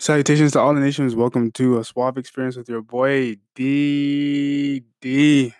Salutations 0.00 0.52
to 0.52 0.60
all 0.60 0.72
the 0.72 0.80
nations. 0.80 1.14
Welcome 1.14 1.50
to 1.52 1.78
a 1.78 1.84
suave 1.84 2.16
experience 2.16 2.56
with 2.56 2.70
your 2.70 2.80
boy 2.80 3.36
D 3.54 4.82
D, 5.02 5.52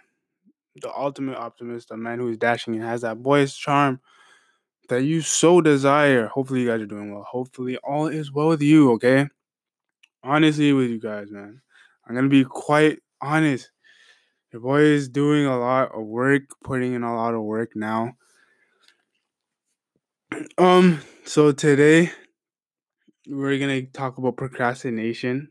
the 0.81 0.91
ultimate 0.97 1.37
optimist, 1.37 1.91
a 1.91 1.97
man 1.99 2.19
who 2.19 2.29
is 2.29 2.39
dashing 2.39 2.75
and 2.75 2.83
has 2.83 3.03
that 3.03 3.23
boyish 3.23 3.55
charm 3.59 4.01
that 4.89 5.03
you 5.03 5.21
so 5.21 5.61
desire. 5.61 6.27
Hopefully, 6.29 6.63
you 6.63 6.69
guys 6.69 6.81
are 6.81 6.87
doing 6.87 7.13
well. 7.13 7.23
Hopefully, 7.23 7.77
all 7.85 8.07
is 8.07 8.33
well 8.33 8.49
with 8.49 8.63
you. 8.63 8.93
Okay, 8.93 9.27
honestly, 10.23 10.73
with 10.73 10.89
you 10.89 10.99
guys, 10.99 11.31
man, 11.31 11.61
I'm 12.09 12.15
gonna 12.15 12.31
be 12.31 12.45
quite 12.45 13.01
honest. 13.21 13.71
Your 14.55 14.63
boy 14.63 14.81
is 14.81 15.11
doing 15.11 15.45
a 15.45 15.59
lot 15.59 15.95
of 15.95 16.07
work, 16.07 16.45
putting 16.65 16.95
in 16.95 17.03
a 17.03 17.15
lot 17.15 17.35
of 17.35 17.43
work 17.43 17.73
now. 17.77 18.15
Um, 20.57 21.01
so 21.25 21.53
today 21.53 22.13
we're 23.29 23.59
gonna 23.59 23.83
talk 23.83 24.19
about 24.19 24.37
procrastination. 24.37 25.51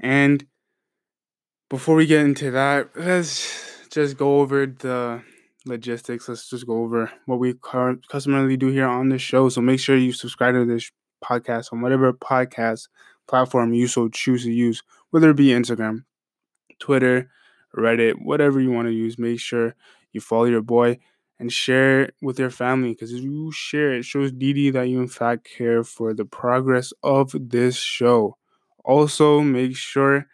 And 0.00 0.46
before 1.68 1.96
we 1.96 2.06
get 2.06 2.24
into 2.24 2.50
that, 2.52 2.90
let's 2.96 3.88
just 3.90 4.16
go 4.16 4.40
over 4.40 4.66
the 4.66 5.22
logistics. 5.64 6.28
Let's 6.28 6.48
just 6.48 6.66
go 6.66 6.82
over 6.82 7.10
what 7.26 7.38
we 7.38 7.54
customarily 8.10 8.56
do 8.56 8.68
here 8.68 8.86
on 8.86 9.08
the 9.08 9.18
show. 9.18 9.48
So 9.48 9.60
make 9.60 9.80
sure 9.80 9.96
you 9.96 10.12
subscribe 10.12 10.54
to 10.54 10.64
this 10.64 10.90
podcast 11.24 11.72
on 11.72 11.80
whatever 11.80 12.12
podcast 12.12 12.88
platform 13.26 13.72
you 13.72 13.88
so 13.88 14.08
choose 14.08 14.44
to 14.44 14.52
use, 14.52 14.82
whether 15.10 15.30
it 15.30 15.36
be 15.36 15.48
Instagram, 15.48 16.04
Twitter, 16.78 17.30
Reddit, 17.76 18.14
whatever 18.22 18.60
you 18.60 18.70
want 18.70 18.88
to 18.88 18.94
use. 18.94 19.18
Make 19.18 19.40
sure 19.40 19.74
you 20.12 20.20
follow 20.20 20.44
your 20.44 20.62
boy 20.62 20.98
and 21.38 21.52
share 21.52 22.02
it 22.02 22.14
with 22.22 22.38
your 22.38 22.50
family 22.50 22.90
because 22.90 23.12
if 23.12 23.22
you 23.22 23.52
share 23.52 23.92
it, 23.92 24.00
it 24.00 24.04
shows 24.04 24.32
Didi 24.32 24.70
that 24.70 24.88
you 24.88 25.00
in 25.00 25.08
fact 25.08 25.48
care 25.56 25.84
for 25.84 26.14
the 26.14 26.24
progress 26.24 26.92
of 27.02 27.34
this 27.38 27.76
show. 27.76 28.36
Also, 28.84 29.40
make 29.40 29.76
sure 29.76 30.26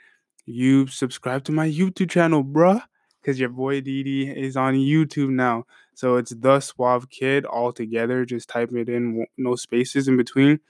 you 0.46 0.86
subscribe 0.86 1.44
to 1.44 1.52
my 1.52 1.68
YouTube 1.68 2.10
channel, 2.10 2.44
bruh, 2.44 2.82
because 3.20 3.40
your 3.40 3.48
boy 3.48 3.80
Didi 3.80 4.28
is 4.28 4.56
on 4.56 4.74
YouTube 4.74 5.30
now. 5.30 5.64
So 5.94 6.16
it's 6.16 6.34
the 6.34 6.60
Suave 6.60 7.08
Kid 7.10 7.44
all 7.44 7.72
together. 7.72 8.24
Just 8.24 8.48
type 8.48 8.72
it 8.72 8.88
in, 8.88 9.26
no 9.36 9.56
spaces 9.56 10.08
in 10.08 10.16
between 10.16 10.60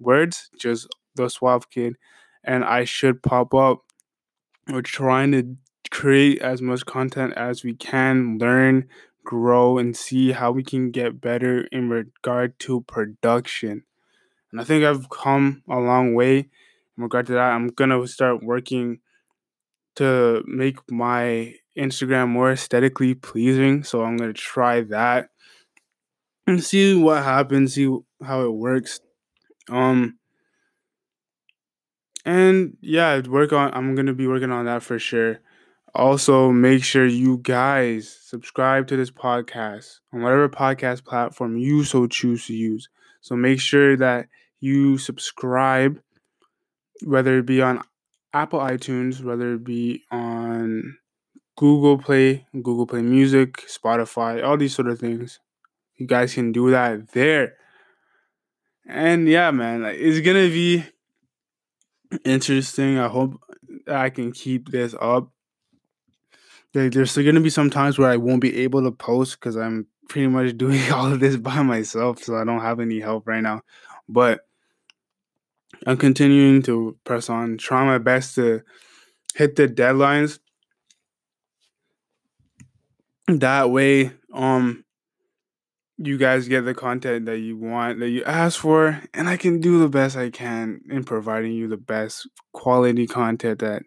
words, 0.00 0.50
just 0.58 0.88
the 1.14 1.28
Suave 1.28 1.70
Kid, 1.70 1.96
and 2.44 2.64
I 2.64 2.84
should 2.84 3.22
pop 3.22 3.54
up. 3.54 3.80
We're 4.68 4.82
trying 4.82 5.32
to 5.32 5.56
create 5.90 6.40
as 6.40 6.62
much 6.62 6.86
content 6.86 7.34
as 7.36 7.64
we 7.64 7.74
can, 7.74 8.38
learn, 8.38 8.88
grow, 9.24 9.78
and 9.78 9.96
see 9.96 10.32
how 10.32 10.52
we 10.52 10.62
can 10.62 10.90
get 10.90 11.20
better 11.20 11.62
in 11.72 11.88
regard 11.88 12.58
to 12.60 12.82
production. 12.82 13.84
And 14.50 14.60
I 14.60 14.64
think 14.64 14.84
I've 14.84 15.08
come 15.10 15.62
a 15.68 15.78
long 15.78 16.14
way 16.14 16.38
in 16.38 17.02
regard 17.02 17.26
to 17.26 17.32
that. 17.32 17.52
I'm 17.52 17.68
gonna 17.68 18.06
start 18.06 18.42
working 18.42 19.00
to 19.96 20.42
make 20.46 20.78
my 20.90 21.54
Instagram 21.76 22.28
more 22.28 22.52
aesthetically 22.52 23.14
pleasing. 23.14 23.84
So 23.84 24.02
I'm 24.02 24.16
gonna 24.16 24.32
try 24.32 24.82
that 24.82 25.30
and 26.46 26.62
see 26.62 26.94
what 26.94 27.22
happens, 27.22 27.74
see 27.74 27.96
how 28.22 28.42
it 28.42 28.52
works. 28.52 29.00
Um 29.68 30.18
and 32.24 32.76
yeah, 32.80 33.20
work 33.26 33.52
on 33.52 33.72
I'm 33.74 33.94
gonna 33.94 34.14
be 34.14 34.26
working 34.26 34.52
on 34.52 34.66
that 34.66 34.82
for 34.82 34.98
sure. 34.98 35.40
Also, 35.94 36.50
make 36.50 36.82
sure 36.82 37.06
you 37.06 37.38
guys 37.38 38.18
subscribe 38.24 38.86
to 38.88 38.96
this 38.96 39.10
podcast 39.10 40.00
on 40.12 40.22
whatever 40.22 40.48
podcast 40.48 41.04
platform 41.04 41.58
you 41.58 41.84
so 41.84 42.06
choose 42.06 42.46
to 42.46 42.54
use. 42.54 42.88
So 43.20 43.36
make 43.36 43.60
sure 43.60 43.96
that 43.98 44.28
you 44.58 44.96
subscribe, 44.96 46.00
whether 47.04 47.38
it 47.38 47.46
be 47.46 47.60
on 47.60 47.82
Apple 48.32 48.60
iTunes, 48.60 49.22
whether 49.22 49.54
it 49.54 49.64
be 49.64 50.02
on 50.10 50.96
Google 51.56 51.98
Play, 51.98 52.46
Google 52.54 52.86
Play 52.86 53.02
Music, 53.02 53.58
Spotify, 53.68 54.42
all 54.42 54.56
these 54.56 54.74
sort 54.74 54.88
of 54.88 54.98
things. 54.98 55.40
You 55.96 56.06
guys 56.06 56.32
can 56.32 56.52
do 56.52 56.70
that 56.70 57.12
there. 57.12 57.56
And 58.88 59.28
yeah, 59.28 59.50
man, 59.50 59.82
like, 59.82 59.96
it's 59.98 60.24
gonna 60.24 60.48
be 60.48 60.84
interesting. 62.24 62.98
I 62.98 63.08
hope 63.08 63.38
I 63.86 64.08
can 64.10 64.32
keep 64.32 64.70
this 64.70 64.94
up. 65.00 65.30
Like, 66.74 66.92
there's 66.92 67.16
gonna 67.16 67.40
be 67.40 67.50
some 67.50 67.70
times 67.70 67.98
where 67.98 68.10
I 68.10 68.16
won't 68.16 68.40
be 68.40 68.62
able 68.62 68.82
to 68.82 68.92
post 68.92 69.38
because 69.38 69.56
I'm 69.56 69.86
pretty 70.08 70.28
much 70.28 70.56
doing 70.56 70.90
all 70.92 71.12
of 71.12 71.20
this 71.20 71.36
by 71.36 71.62
myself, 71.62 72.22
so 72.22 72.36
I 72.36 72.44
don't 72.44 72.60
have 72.60 72.80
any 72.80 73.00
help 73.00 73.26
right 73.26 73.42
now. 73.42 73.62
But 74.08 74.40
I'm 75.86 75.96
continuing 75.96 76.62
to 76.62 76.96
press 77.04 77.28
on, 77.28 77.58
try 77.58 77.84
my 77.84 77.98
best 77.98 78.34
to 78.36 78.62
hit 79.34 79.56
the 79.56 79.68
deadlines. 79.68 80.38
That 83.28 83.70
way, 83.70 84.12
um, 84.32 84.84
you 85.98 86.18
guys 86.18 86.48
get 86.48 86.62
the 86.62 86.74
content 86.74 87.26
that 87.26 87.38
you 87.38 87.56
want, 87.56 88.00
that 88.00 88.10
you 88.10 88.24
ask 88.24 88.60
for, 88.60 89.00
and 89.14 89.28
I 89.28 89.36
can 89.36 89.60
do 89.60 89.78
the 89.78 89.88
best 89.88 90.16
I 90.16 90.30
can 90.30 90.82
in 90.90 91.04
providing 91.04 91.52
you 91.52 91.68
the 91.68 91.76
best 91.76 92.28
quality 92.52 93.06
content 93.06 93.60
that 93.60 93.82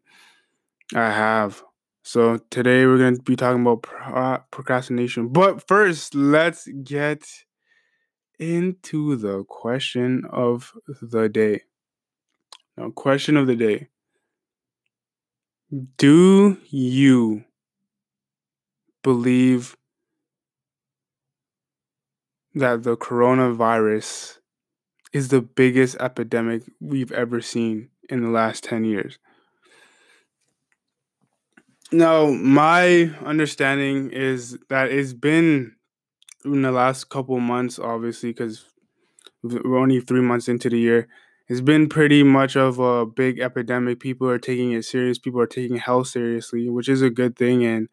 I 0.93 1.11
have. 1.11 1.61
So 2.07 2.37
today 2.51 2.85
we're 2.85 2.99
going 2.99 3.15
to 3.15 3.21
be 3.23 3.35
talking 3.35 3.63
about 3.63 3.81
pro- 3.81 4.13
uh, 4.13 4.37
procrastination. 4.51 5.29
But 5.29 5.67
first, 5.67 6.13
let's 6.13 6.67
get 6.83 7.25
into 8.37 9.15
the 9.15 9.43
question 9.45 10.23
of 10.31 10.71
the 11.01 11.27
day. 11.27 11.63
Now, 12.77 12.91
question 12.91 13.37
of 13.37 13.47
the 13.47 13.55
day 13.55 13.89
Do 15.97 16.59
you 16.69 17.43
believe 19.01 19.75
that 22.53 22.83
the 22.83 22.95
coronavirus 22.95 24.37
is 25.11 25.29
the 25.29 25.41
biggest 25.41 25.97
epidemic 25.99 26.61
we've 26.79 27.11
ever 27.11 27.41
seen 27.41 27.89
in 28.07 28.21
the 28.21 28.29
last 28.29 28.63
10 28.63 28.85
years? 28.85 29.17
Now, 31.95 32.27
my 32.27 33.11
understanding 33.23 34.11
is 34.11 34.57
that 34.69 34.91
it's 34.91 35.13
been 35.13 35.75
in 36.43 36.61
the 36.61 36.71
last 36.71 37.09
couple 37.09 37.39
months, 37.39 37.79
obviously, 37.79 38.31
because 38.31 38.65
we're 39.43 39.77
only 39.77 40.01
three 40.01 40.21
months 40.21 40.47
into 40.47 40.69
the 40.69 40.79
year 40.79 41.07
it's 41.47 41.61
been 41.61 41.87
pretty 41.87 42.23
much 42.23 42.55
of 42.55 42.79
a 42.79 43.05
big 43.05 43.39
epidemic. 43.39 43.99
People 43.99 44.27
are 44.29 44.39
taking 44.39 44.71
it 44.71 44.83
serious. 44.83 45.19
People 45.19 45.41
are 45.41 45.47
taking 45.47 45.77
health 45.77 46.07
seriously, 46.07 46.69
which 46.69 46.89
is 46.89 47.01
a 47.01 47.09
good 47.09 47.35
thing, 47.35 47.63
and 47.63 47.87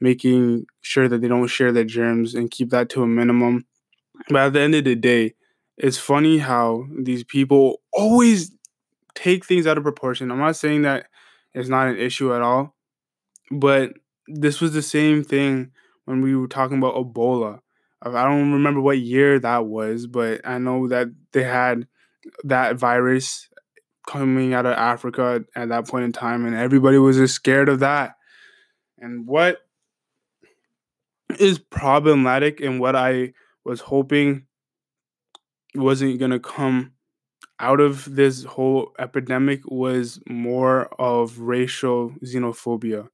making 0.00 0.66
sure 0.80 1.08
that 1.08 1.20
they 1.20 1.28
don't 1.28 1.48
share 1.48 1.72
their 1.72 1.84
germs 1.84 2.34
and 2.34 2.50
keep 2.50 2.70
that 2.70 2.88
to 2.90 3.02
a 3.02 3.06
minimum. 3.06 3.66
But 4.30 4.46
at 4.46 4.52
the 4.54 4.60
end 4.60 4.74
of 4.74 4.84
the 4.84 4.94
day, 4.94 5.34
it's 5.76 5.98
funny 5.98 6.38
how 6.38 6.86
these 6.98 7.24
people 7.24 7.82
always 7.92 8.52
take 9.14 9.44
things 9.44 9.66
out 9.66 9.76
of 9.76 9.82
proportion. 9.82 10.30
I'm 10.30 10.38
not 10.38 10.56
saying 10.56 10.82
that 10.82 11.06
it's 11.52 11.68
not 11.68 11.88
an 11.88 11.98
issue 11.98 12.34
at 12.34 12.40
all, 12.40 12.74
but 13.50 13.92
this 14.26 14.60
was 14.60 14.72
the 14.72 14.82
same 14.82 15.24
thing 15.24 15.70
when 16.04 16.22
we 16.22 16.36
were 16.36 16.48
talking 16.48 16.78
about 16.78 16.94
Ebola. 16.94 17.60
I 18.00 18.24
don't 18.24 18.52
remember 18.52 18.80
what 18.80 18.98
year 18.98 19.40
that 19.40 19.66
was, 19.66 20.06
but 20.06 20.40
I 20.46 20.58
know 20.58 20.86
that 20.88 21.08
they 21.32 21.42
had 21.42 21.86
that 22.44 22.76
virus 22.76 23.48
coming 24.06 24.54
out 24.54 24.66
of 24.66 24.72
Africa 24.72 25.44
at 25.56 25.68
that 25.68 25.88
point 25.88 26.04
in 26.04 26.12
time, 26.12 26.46
and 26.46 26.54
everybody 26.54 26.98
was 26.98 27.16
just 27.16 27.34
scared 27.34 27.68
of 27.68 27.80
that. 27.80 28.14
And 28.98 29.26
what 29.26 29.58
is 31.38 31.58
problematic 31.58 32.60
and 32.60 32.80
what 32.80 32.96
I 32.96 33.32
was 33.64 33.80
hoping 33.80 34.46
wasn't 35.74 36.18
going 36.18 36.30
to 36.30 36.40
come 36.40 36.92
out 37.60 37.80
of 37.80 38.14
this 38.14 38.44
whole 38.44 38.92
epidemic 38.98 39.60
was 39.66 40.20
more 40.28 40.86
of 41.00 41.40
racial 41.40 42.10
xenophobia. 42.24 43.08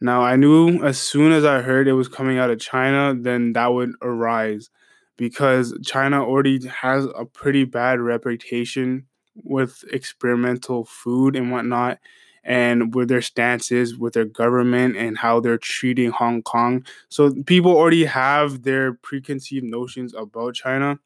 Now, 0.00 0.22
I 0.22 0.36
knew 0.36 0.84
as 0.84 0.98
soon 0.98 1.32
as 1.32 1.44
I 1.44 1.62
heard 1.62 1.88
it 1.88 1.94
was 1.94 2.08
coming 2.08 2.38
out 2.38 2.50
of 2.50 2.60
China, 2.60 3.14
then 3.18 3.54
that 3.54 3.72
would 3.72 3.92
arise 4.02 4.70
because 5.16 5.76
China 5.84 6.22
already 6.22 6.66
has 6.66 7.06
a 7.16 7.24
pretty 7.24 7.64
bad 7.64 8.00
reputation 8.00 9.06
with 9.34 9.84
experimental 9.90 10.84
food 10.84 11.36
and 11.36 11.50
whatnot, 11.50 11.98
and 12.44 12.94
with 12.94 13.08
their 13.08 13.20
stances 13.22 13.96
with 13.96 14.14
their 14.14 14.24
government 14.24 14.96
and 14.96 15.18
how 15.18 15.40
they're 15.40 15.58
treating 15.58 16.10
Hong 16.10 16.42
Kong. 16.42 16.86
So 17.08 17.34
people 17.44 17.76
already 17.76 18.04
have 18.04 18.62
their 18.62 18.94
preconceived 18.94 19.64
notions 19.64 20.14
about 20.14 20.54
China. 20.54 20.98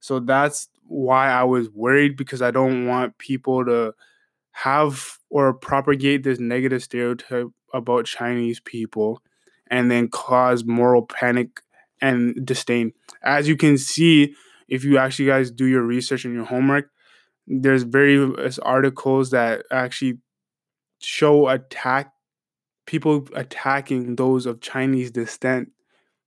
So 0.00 0.18
that's 0.18 0.68
why 0.88 1.28
I 1.28 1.44
was 1.44 1.70
worried 1.70 2.16
because 2.16 2.42
I 2.42 2.50
don't 2.50 2.86
want 2.86 3.18
people 3.18 3.64
to 3.66 3.94
have 4.52 5.18
or 5.30 5.54
propagate 5.54 6.24
this 6.24 6.40
negative 6.40 6.82
stereotype 6.82 7.48
about 7.72 8.06
Chinese 8.06 8.60
people 8.60 9.22
and 9.70 9.90
then 9.90 10.08
cause 10.08 10.64
moral 10.64 11.02
panic 11.02 11.60
and 12.00 12.34
disdain. 12.44 12.92
As 13.22 13.48
you 13.48 13.56
can 13.56 13.78
see, 13.78 14.34
if 14.68 14.84
you 14.84 14.98
actually 14.98 15.26
guys 15.26 15.50
do 15.50 15.66
your 15.66 15.82
research 15.82 16.24
and 16.24 16.34
your 16.34 16.44
homework, 16.44 16.90
there's 17.46 17.82
various 17.82 18.58
articles 18.58 19.30
that 19.30 19.64
actually 19.70 20.18
show 21.00 21.48
attack 21.48 22.12
people 22.86 23.26
attacking 23.34 24.16
those 24.16 24.46
of 24.46 24.60
Chinese 24.60 25.10
descent 25.10 25.70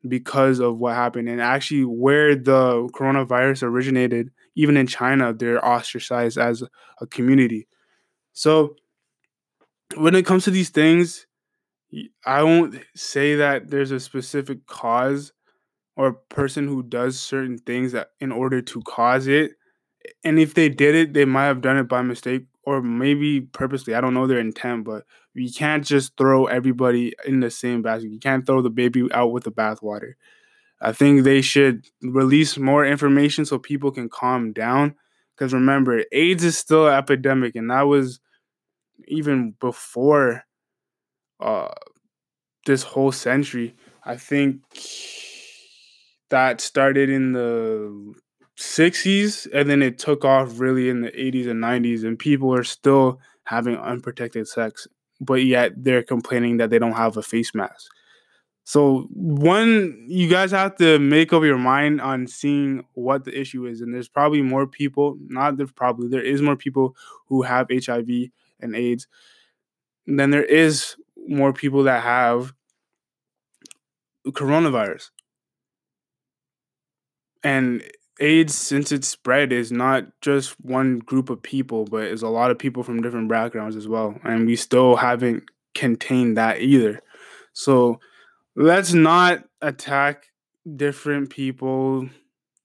because 0.07 0.59
of 0.59 0.77
what 0.77 0.95
happened 0.95 1.29
and 1.29 1.41
actually 1.41 1.83
where 1.85 2.35
the 2.35 2.87
coronavirus 2.93 3.63
originated 3.63 4.31
even 4.55 4.75
in 4.75 4.85
China 4.85 5.33
they're 5.33 5.65
ostracized 5.65 6.37
as 6.37 6.63
a 6.99 7.07
community 7.07 7.67
so 8.33 8.75
when 9.95 10.15
it 10.15 10.25
comes 10.25 10.43
to 10.43 10.51
these 10.51 10.69
things 10.69 11.25
I 12.25 12.43
won't 12.43 12.79
say 12.95 13.35
that 13.35 13.69
there's 13.69 13.91
a 13.91 13.99
specific 13.99 14.65
cause 14.67 15.33
or 15.95 16.13
person 16.13 16.67
who 16.67 16.83
does 16.83 17.19
certain 17.19 17.57
things 17.57 17.91
that 17.93 18.09
in 18.19 18.31
order 18.31 18.61
to 18.61 18.81
cause 18.83 19.27
it 19.27 19.53
and 20.23 20.39
if 20.39 20.53
they 20.53 20.69
did 20.69 20.95
it 20.95 21.13
they 21.13 21.25
might 21.25 21.45
have 21.45 21.61
done 21.61 21.77
it 21.77 21.87
by 21.87 22.01
mistake 22.01 22.45
or 22.65 22.81
maybe 22.81 23.41
purposely. 23.41 23.93
I 23.93 24.01
don't 24.01 24.13
know 24.13 24.27
their 24.27 24.39
intent, 24.39 24.85
but 24.85 25.03
you 25.33 25.51
can't 25.51 25.85
just 25.85 26.15
throw 26.17 26.45
everybody 26.45 27.13
in 27.25 27.39
the 27.41 27.51
same 27.51 27.81
basket. 27.81 28.11
You 28.11 28.19
can't 28.19 28.45
throw 28.45 28.61
the 28.61 28.69
baby 28.69 29.07
out 29.13 29.31
with 29.31 29.43
the 29.43 29.51
bathwater. 29.51 30.13
I 30.81 30.91
think 30.91 31.23
they 31.23 31.41
should 31.41 31.87
release 32.01 32.57
more 32.57 32.85
information 32.85 33.45
so 33.45 33.59
people 33.59 33.91
can 33.91 34.09
calm 34.09 34.53
down. 34.53 34.95
Because 35.35 35.53
remember, 35.53 36.03
AIDS 36.11 36.43
is 36.43 36.57
still 36.57 36.87
an 36.87 36.93
epidemic, 36.93 37.55
and 37.55 37.71
that 37.71 37.83
was 37.83 38.19
even 39.07 39.55
before 39.59 40.43
uh, 41.43 41.73
this 42.65 42.83
whole 42.83 43.11
century. 43.11 43.75
I 44.05 44.15
think 44.17 44.61
that 46.29 46.61
started 46.61 47.09
in 47.09 47.33
the 47.33 48.13
60s 48.57 49.47
and 49.53 49.69
then 49.69 49.81
it 49.81 49.99
took 49.99 50.23
off 50.25 50.59
really 50.59 50.89
in 50.89 51.01
the 51.01 51.11
80s 51.11 51.49
and 51.49 51.63
90s 51.63 52.03
and 52.03 52.17
people 52.17 52.53
are 52.53 52.63
still 52.63 53.19
having 53.45 53.75
unprotected 53.77 54.47
sex 54.47 54.87
but 55.19 55.43
yet 55.43 55.71
they're 55.77 56.03
complaining 56.03 56.57
that 56.57 56.69
they 56.69 56.79
don't 56.79 56.93
have 56.93 57.17
a 57.17 57.23
face 57.23 57.53
mask 57.55 57.91
so 58.63 59.07
one 59.11 60.05
you 60.07 60.29
guys 60.29 60.51
have 60.51 60.75
to 60.77 60.99
make 60.99 61.33
up 61.33 61.43
your 61.43 61.57
mind 61.57 61.99
on 61.99 62.27
seeing 62.27 62.85
what 62.93 63.25
the 63.25 63.37
issue 63.37 63.65
is 63.65 63.81
and 63.81 63.93
there's 63.93 64.07
probably 64.07 64.41
more 64.41 64.67
people 64.67 65.17
not 65.27 65.57
there's 65.57 65.71
probably 65.71 66.07
there 66.07 66.21
is 66.21 66.41
more 66.41 66.55
people 66.55 66.95
who 67.27 67.41
have 67.41 67.67
hiv 67.85 68.09
and 68.59 68.75
aids 68.75 69.07
than 70.05 70.29
there 70.29 70.43
is 70.45 70.95
more 71.27 71.53
people 71.53 71.83
that 71.83 72.03
have 72.03 72.53
coronavirus 74.27 75.09
and 77.43 77.83
AIDS, 78.19 78.55
since 78.55 78.91
it's 78.91 79.07
spread, 79.07 79.51
is 79.51 79.71
not 79.71 80.05
just 80.21 80.59
one 80.61 80.99
group 80.99 81.29
of 81.29 81.41
people, 81.41 81.85
but 81.85 82.05
is 82.05 82.21
a 82.21 82.29
lot 82.29 82.51
of 82.51 82.59
people 82.59 82.83
from 82.83 83.01
different 83.01 83.27
backgrounds 83.27 83.75
as 83.75 83.87
well. 83.87 84.15
And 84.23 84.45
we 84.45 84.55
still 84.55 84.95
haven't 84.95 85.43
contained 85.75 86.37
that 86.37 86.61
either. 86.61 87.01
So 87.53 87.99
let's 88.55 88.93
not 88.93 89.43
attack 89.61 90.27
different 90.75 91.31
people 91.31 92.07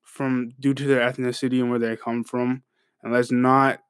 from 0.03 0.53
due 0.61 0.75
to 0.75 0.87
their 0.87 1.01
ethnicity 1.01 1.61
and 1.61 1.71
where 1.71 1.79
they 1.79 1.97
come 1.97 2.25
from. 2.25 2.63
And 3.03 3.13
let's 3.13 3.33
not 3.33 3.81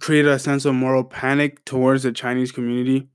create 0.00 0.26
a 0.26 0.38
sense 0.38 0.64
of 0.64 0.74
moral 0.74 1.04
panic 1.04 1.64
towards 1.64 2.02
the 2.02 2.12
Chinese 2.12 2.52
community. 2.52 3.08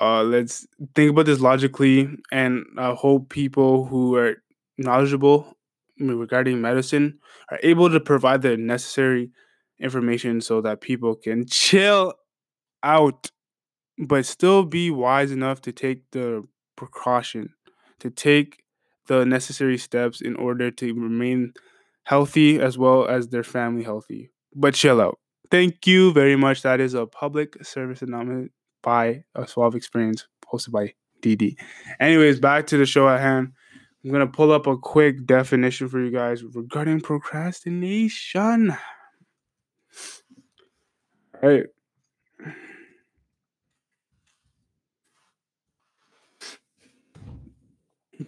Uh, 0.00 0.22
let's 0.22 0.66
think 0.94 1.10
about 1.10 1.26
this 1.26 1.40
logically 1.40 2.08
and 2.30 2.64
uh, 2.78 2.94
hope 2.94 3.28
people 3.28 3.84
who 3.86 4.16
are 4.16 4.36
knowledgeable 4.78 5.56
regarding 5.98 6.60
medicine 6.60 7.18
are 7.50 7.58
able 7.62 7.90
to 7.90 8.00
provide 8.00 8.42
the 8.42 8.56
necessary 8.56 9.30
information 9.80 10.40
so 10.40 10.60
that 10.60 10.80
people 10.80 11.14
can 11.14 11.44
chill 11.46 12.14
out 12.82 13.30
but 13.98 14.24
still 14.24 14.64
be 14.64 14.90
wise 14.90 15.30
enough 15.30 15.60
to 15.60 15.72
take 15.72 16.10
the 16.12 16.42
precaution 16.76 17.50
to 18.00 18.10
take 18.10 18.62
the 19.06 19.24
necessary 19.24 19.76
steps 19.76 20.20
in 20.20 20.34
order 20.36 20.70
to 20.70 20.94
remain 20.94 21.52
healthy 22.04 22.58
as 22.58 22.78
well 22.78 23.06
as 23.06 23.28
their 23.28 23.44
family 23.44 23.84
healthy 23.84 24.30
but 24.54 24.74
chill 24.74 25.00
out 25.00 25.18
thank 25.52 25.86
you 25.86 26.12
very 26.12 26.34
much 26.34 26.62
that 26.62 26.80
is 26.80 26.94
a 26.94 27.06
public 27.06 27.64
service 27.64 28.02
announcement 28.02 28.50
by 28.82 29.22
a 29.36 29.46
suave 29.46 29.76
experience 29.76 30.26
hosted 30.52 30.72
by 30.72 30.92
dd 31.20 31.54
anyways 32.00 32.40
back 32.40 32.66
to 32.66 32.76
the 32.76 32.86
show 32.86 33.08
at 33.08 33.20
hand 33.20 33.52
I'm 34.04 34.10
going 34.10 34.26
to 34.26 34.32
pull 34.32 34.50
up 34.50 34.66
a 34.66 34.76
quick 34.76 35.26
definition 35.26 35.88
for 35.88 36.00
you 36.00 36.10
guys 36.10 36.42
regarding 36.42 37.00
procrastination. 37.00 38.76
All 41.40 41.48
right. 41.48 41.66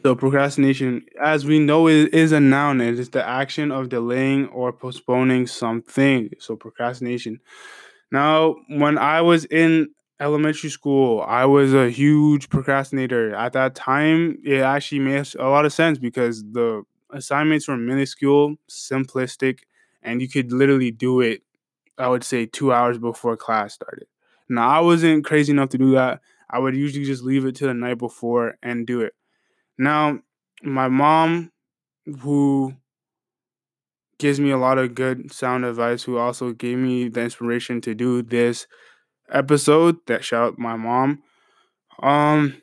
So, 0.04 0.14
procrastination, 0.14 1.06
as 1.22 1.46
we 1.46 1.58
know, 1.58 1.88
it 1.88 2.12
is 2.12 2.32
a 2.32 2.40
noun. 2.40 2.80
It 2.82 2.98
is 2.98 3.08
the 3.08 3.26
action 3.26 3.72
of 3.72 3.88
delaying 3.88 4.48
or 4.48 4.70
postponing 4.70 5.46
something. 5.46 6.28
So, 6.38 6.56
procrastination. 6.56 7.40
Now, 8.12 8.56
when 8.68 8.98
I 8.98 9.22
was 9.22 9.46
in 9.46 9.90
elementary 10.20 10.70
school, 10.70 11.22
I 11.26 11.46
was 11.46 11.74
a 11.74 11.90
huge 11.90 12.50
procrastinator. 12.50 13.34
At 13.34 13.54
that 13.54 13.74
time, 13.74 14.38
it 14.44 14.60
actually 14.60 15.00
made 15.00 15.26
a 15.38 15.48
lot 15.48 15.66
of 15.66 15.72
sense 15.72 15.98
because 15.98 16.44
the 16.52 16.82
assignments 17.12 17.68
were 17.68 17.76
minuscule, 17.78 18.56
simplistic, 18.70 19.60
and 20.02 20.22
you 20.22 20.28
could 20.28 20.52
literally 20.52 20.90
do 20.92 21.20
it, 21.20 21.42
I 21.98 22.08
would 22.08 22.24
say, 22.24 22.46
two 22.46 22.72
hours 22.72 22.98
before 22.98 23.36
class 23.36 23.74
started. 23.74 24.06
Now, 24.48 24.68
I 24.68 24.80
wasn't 24.80 25.24
crazy 25.24 25.52
enough 25.52 25.70
to 25.70 25.78
do 25.78 25.92
that. 25.92 26.20
I 26.50 26.58
would 26.60 26.76
usually 26.76 27.04
just 27.06 27.22
leave 27.24 27.46
it 27.46 27.56
to 27.56 27.66
the 27.66 27.74
night 27.74 27.98
before 27.98 28.56
and 28.62 28.86
do 28.86 29.00
it. 29.02 29.14
Now, 29.78 30.20
my 30.62 30.88
mom, 30.88 31.52
who 32.20 32.74
gives 34.18 34.38
me 34.40 34.50
a 34.50 34.58
lot 34.58 34.78
of 34.78 34.94
good 34.94 35.32
sound 35.32 35.64
advice, 35.64 36.02
who 36.04 36.18
also 36.18 36.52
gave 36.52 36.78
me 36.78 37.08
the 37.08 37.20
inspiration 37.22 37.80
to 37.82 37.94
do 37.94 38.22
this 38.22 38.66
episode 39.30 39.98
that 40.06 40.24
shout 40.24 40.44
out 40.54 40.58
my 40.58 40.76
mom. 40.76 41.22
Um 42.02 42.56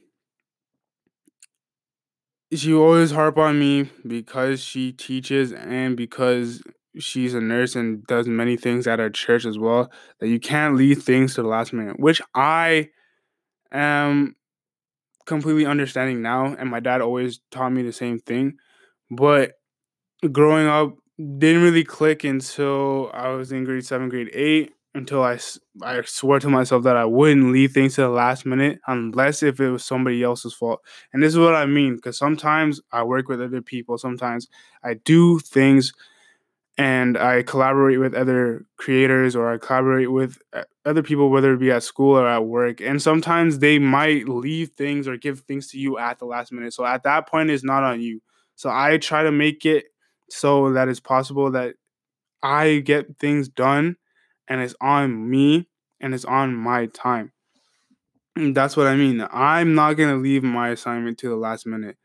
she 2.53 2.73
always 2.73 3.11
harp 3.11 3.37
on 3.37 3.59
me 3.59 3.89
because 4.05 4.61
she 4.63 4.91
teaches 4.91 5.53
and 5.53 5.95
because 5.95 6.61
she's 6.99 7.33
a 7.33 7.39
nurse 7.41 7.75
and 7.75 8.05
does 8.07 8.27
many 8.27 8.57
things 8.57 8.87
at 8.87 8.99
our 8.99 9.09
church 9.09 9.45
as 9.45 9.57
well 9.57 9.89
that 10.19 10.27
you 10.27 10.39
can't 10.39 10.75
leave 10.75 11.01
things 11.01 11.33
to 11.35 11.41
the 11.41 11.47
last 11.47 11.71
minute 11.71 11.97
which 11.99 12.21
i 12.35 12.89
am 13.71 14.35
completely 15.25 15.65
understanding 15.65 16.21
now 16.21 16.55
and 16.57 16.69
my 16.69 16.79
dad 16.79 17.01
always 17.01 17.39
taught 17.51 17.71
me 17.71 17.83
the 17.83 17.93
same 17.93 18.19
thing 18.19 18.57
but 19.11 19.53
growing 20.31 20.67
up 20.67 20.95
didn't 21.37 21.63
really 21.63 21.83
click 21.83 22.23
until 22.23 23.09
i 23.13 23.29
was 23.29 23.51
in 23.51 23.63
grade 23.63 23.85
7 23.85 24.09
grade 24.09 24.29
8 24.33 24.71
until 24.93 25.23
I, 25.23 25.39
I 25.83 26.01
swore 26.01 26.41
to 26.41 26.49
myself 26.49 26.83
that 26.83 26.97
I 26.97 27.05
wouldn't 27.05 27.53
leave 27.53 27.71
things 27.71 27.95
to 27.95 28.01
the 28.01 28.09
last 28.09 28.45
minute 28.45 28.79
unless 28.87 29.41
if 29.41 29.57
it 29.61 29.69
was 29.69 29.85
somebody 29.85 30.21
else's 30.21 30.53
fault. 30.53 30.81
And 31.13 31.23
this 31.23 31.31
is 31.31 31.39
what 31.39 31.55
I 31.55 31.65
mean 31.65 31.95
because 31.95 32.17
sometimes 32.17 32.81
I 32.91 33.03
work 33.03 33.29
with 33.29 33.41
other 33.41 33.61
people, 33.61 33.97
sometimes 33.97 34.49
I 34.83 34.95
do 34.95 35.39
things 35.39 35.93
and 36.81 37.15
I 37.15 37.43
collaborate 37.43 37.99
with 37.99 38.15
other 38.15 38.65
creators 38.75 39.35
or 39.35 39.53
I 39.53 39.59
collaborate 39.59 40.11
with 40.11 40.39
uh, 40.51 40.63
other 40.83 41.03
people, 41.03 41.29
whether 41.29 41.53
it 41.53 41.59
be 41.59 41.69
at 41.69 41.83
school 41.83 42.17
or 42.17 42.27
at 42.27 42.45
work. 42.45 42.81
And 42.81 42.99
sometimes 42.99 43.59
they 43.59 43.77
might 43.77 44.27
leave 44.27 44.69
things 44.69 45.07
or 45.07 45.15
give 45.15 45.41
things 45.41 45.67
to 45.67 45.77
you 45.77 45.99
at 45.99 46.17
the 46.17 46.25
last 46.25 46.51
minute. 46.51 46.73
So 46.73 46.83
at 46.83 47.03
that 47.03 47.27
point, 47.27 47.51
it's 47.51 47.63
not 47.63 47.83
on 47.83 48.01
you. 48.01 48.19
So 48.55 48.71
I 48.71 48.97
try 48.97 49.21
to 49.21 49.31
make 49.31 49.63
it 49.63 49.85
so 50.31 50.73
that 50.73 50.87
it's 50.87 50.99
possible 50.99 51.51
that 51.51 51.75
I 52.41 52.79
get 52.79 53.19
things 53.19 53.47
done 53.47 53.97
and 54.47 54.59
it's 54.59 54.75
on 54.81 55.29
me 55.29 55.69
and 55.99 56.15
it's 56.15 56.25
on 56.25 56.55
my 56.55 56.87
time. 56.87 57.31
And 58.35 58.57
that's 58.57 58.75
what 58.75 58.87
I 58.87 58.95
mean. 58.95 59.23
I'm 59.31 59.75
not 59.75 59.97
going 59.97 60.09
to 60.09 60.19
leave 60.19 60.41
my 60.41 60.69
assignment 60.69 61.19
to 61.19 61.29
the 61.29 61.35
last 61.35 61.67
minute. 61.67 61.97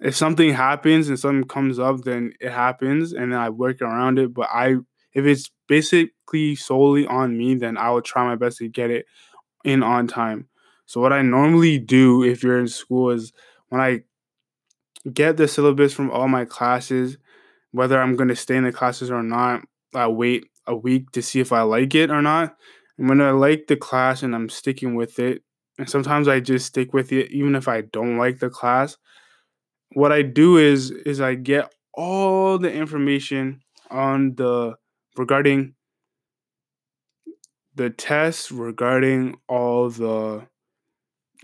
If 0.00 0.16
something 0.16 0.52
happens 0.52 1.08
and 1.08 1.18
something 1.18 1.48
comes 1.48 1.78
up, 1.78 2.02
then 2.02 2.32
it 2.40 2.50
happens 2.50 3.12
and 3.12 3.34
I 3.34 3.50
work 3.50 3.80
around 3.80 4.18
it. 4.18 4.34
But 4.34 4.48
I, 4.52 4.76
if 5.12 5.24
it's 5.24 5.50
basically 5.68 6.56
solely 6.56 7.06
on 7.06 7.38
me, 7.38 7.54
then 7.54 7.76
I 7.76 7.90
will 7.90 8.02
try 8.02 8.24
my 8.24 8.36
best 8.36 8.58
to 8.58 8.68
get 8.68 8.90
it 8.90 9.06
in 9.64 9.82
on 9.82 10.06
time. 10.06 10.48
So, 10.86 11.00
what 11.00 11.12
I 11.12 11.22
normally 11.22 11.78
do 11.78 12.22
if 12.22 12.42
you're 12.42 12.60
in 12.60 12.68
school 12.68 13.10
is 13.10 13.32
when 13.68 13.80
I 13.80 14.02
get 15.12 15.36
the 15.36 15.48
syllabus 15.48 15.92
from 15.92 16.10
all 16.10 16.28
my 16.28 16.44
classes, 16.44 17.18
whether 17.72 18.00
I'm 18.00 18.16
going 18.16 18.28
to 18.28 18.36
stay 18.36 18.56
in 18.56 18.64
the 18.64 18.72
classes 18.72 19.10
or 19.10 19.22
not, 19.22 19.62
I 19.94 20.08
wait 20.08 20.46
a 20.66 20.76
week 20.76 21.10
to 21.12 21.22
see 21.22 21.40
if 21.40 21.52
I 21.52 21.62
like 21.62 21.94
it 21.94 22.10
or 22.10 22.22
not. 22.22 22.56
And 22.98 23.08
when 23.08 23.20
I 23.20 23.30
like 23.30 23.66
the 23.66 23.76
class 23.76 24.22
and 24.22 24.34
I'm 24.34 24.48
sticking 24.48 24.94
with 24.94 25.18
it, 25.18 25.42
and 25.78 25.90
sometimes 25.90 26.28
I 26.28 26.40
just 26.40 26.66
stick 26.66 26.92
with 26.92 27.12
it 27.12 27.32
even 27.32 27.56
if 27.56 27.66
I 27.66 27.80
don't 27.80 28.16
like 28.16 28.38
the 28.38 28.48
class, 28.48 28.96
what 29.94 30.12
I 30.12 30.22
do 30.22 30.56
is 30.58 30.90
is 30.90 31.20
I 31.20 31.34
get 31.34 31.72
all 31.94 32.58
the 32.58 32.72
information 32.72 33.62
on 33.90 34.34
the 34.34 34.76
regarding 35.16 35.74
the 37.74 37.90
tests, 37.90 38.52
regarding 38.52 39.36
all 39.48 39.90
the 39.90 40.46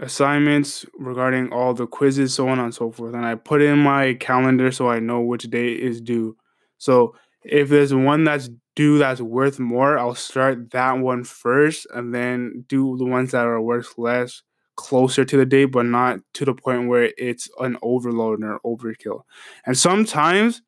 assignments, 0.01 0.87
regarding 0.99 1.53
all 1.53 1.75
the 1.75 1.87
quizzes, 1.87 2.35
so 2.35 2.49
on 2.49 2.59
and 2.59 2.75
so 2.75 2.91
forth. 2.91 3.15
And 3.15 3.27
I 3.27 3.35
put 3.35 3.63
in 3.63 3.79
my 3.79 4.15
calendar 4.15 4.71
so 4.73 4.89
I 4.89 4.99
know 4.99 5.21
which 5.21 5.45
day 5.45 5.73
is 5.73 6.01
due. 6.01 6.37
So 6.79 7.15
if 7.43 7.69
there's 7.69 7.93
one 7.95 8.25
that's 8.25 8.51
due 8.77 8.99
that's 8.99 9.21
worth 9.21 9.59
more, 9.59 9.99
I'll 9.99 10.15
start 10.15 10.71
that 10.71 10.99
one 10.99 11.25
first 11.25 11.87
and 11.93 12.15
then 12.15 12.65
do 12.69 12.97
the 12.97 13.05
ones 13.05 13.33
that 13.33 13.47
are 13.47 13.61
worth 13.61 13.99
less 13.99 14.43
closer 14.81 15.27
to 15.27 15.37
the 15.37 15.45
date, 15.45 15.67
but 15.67 15.85
not 15.85 16.21
to 16.33 16.47
the 16.47 16.55
point 16.55 16.89
where 16.89 17.13
it's 17.19 17.51
an 17.59 17.77
overload 17.83 18.43
or 18.43 18.59
overkill. 18.65 19.25
And 19.67 19.77
sometimes 19.77 20.63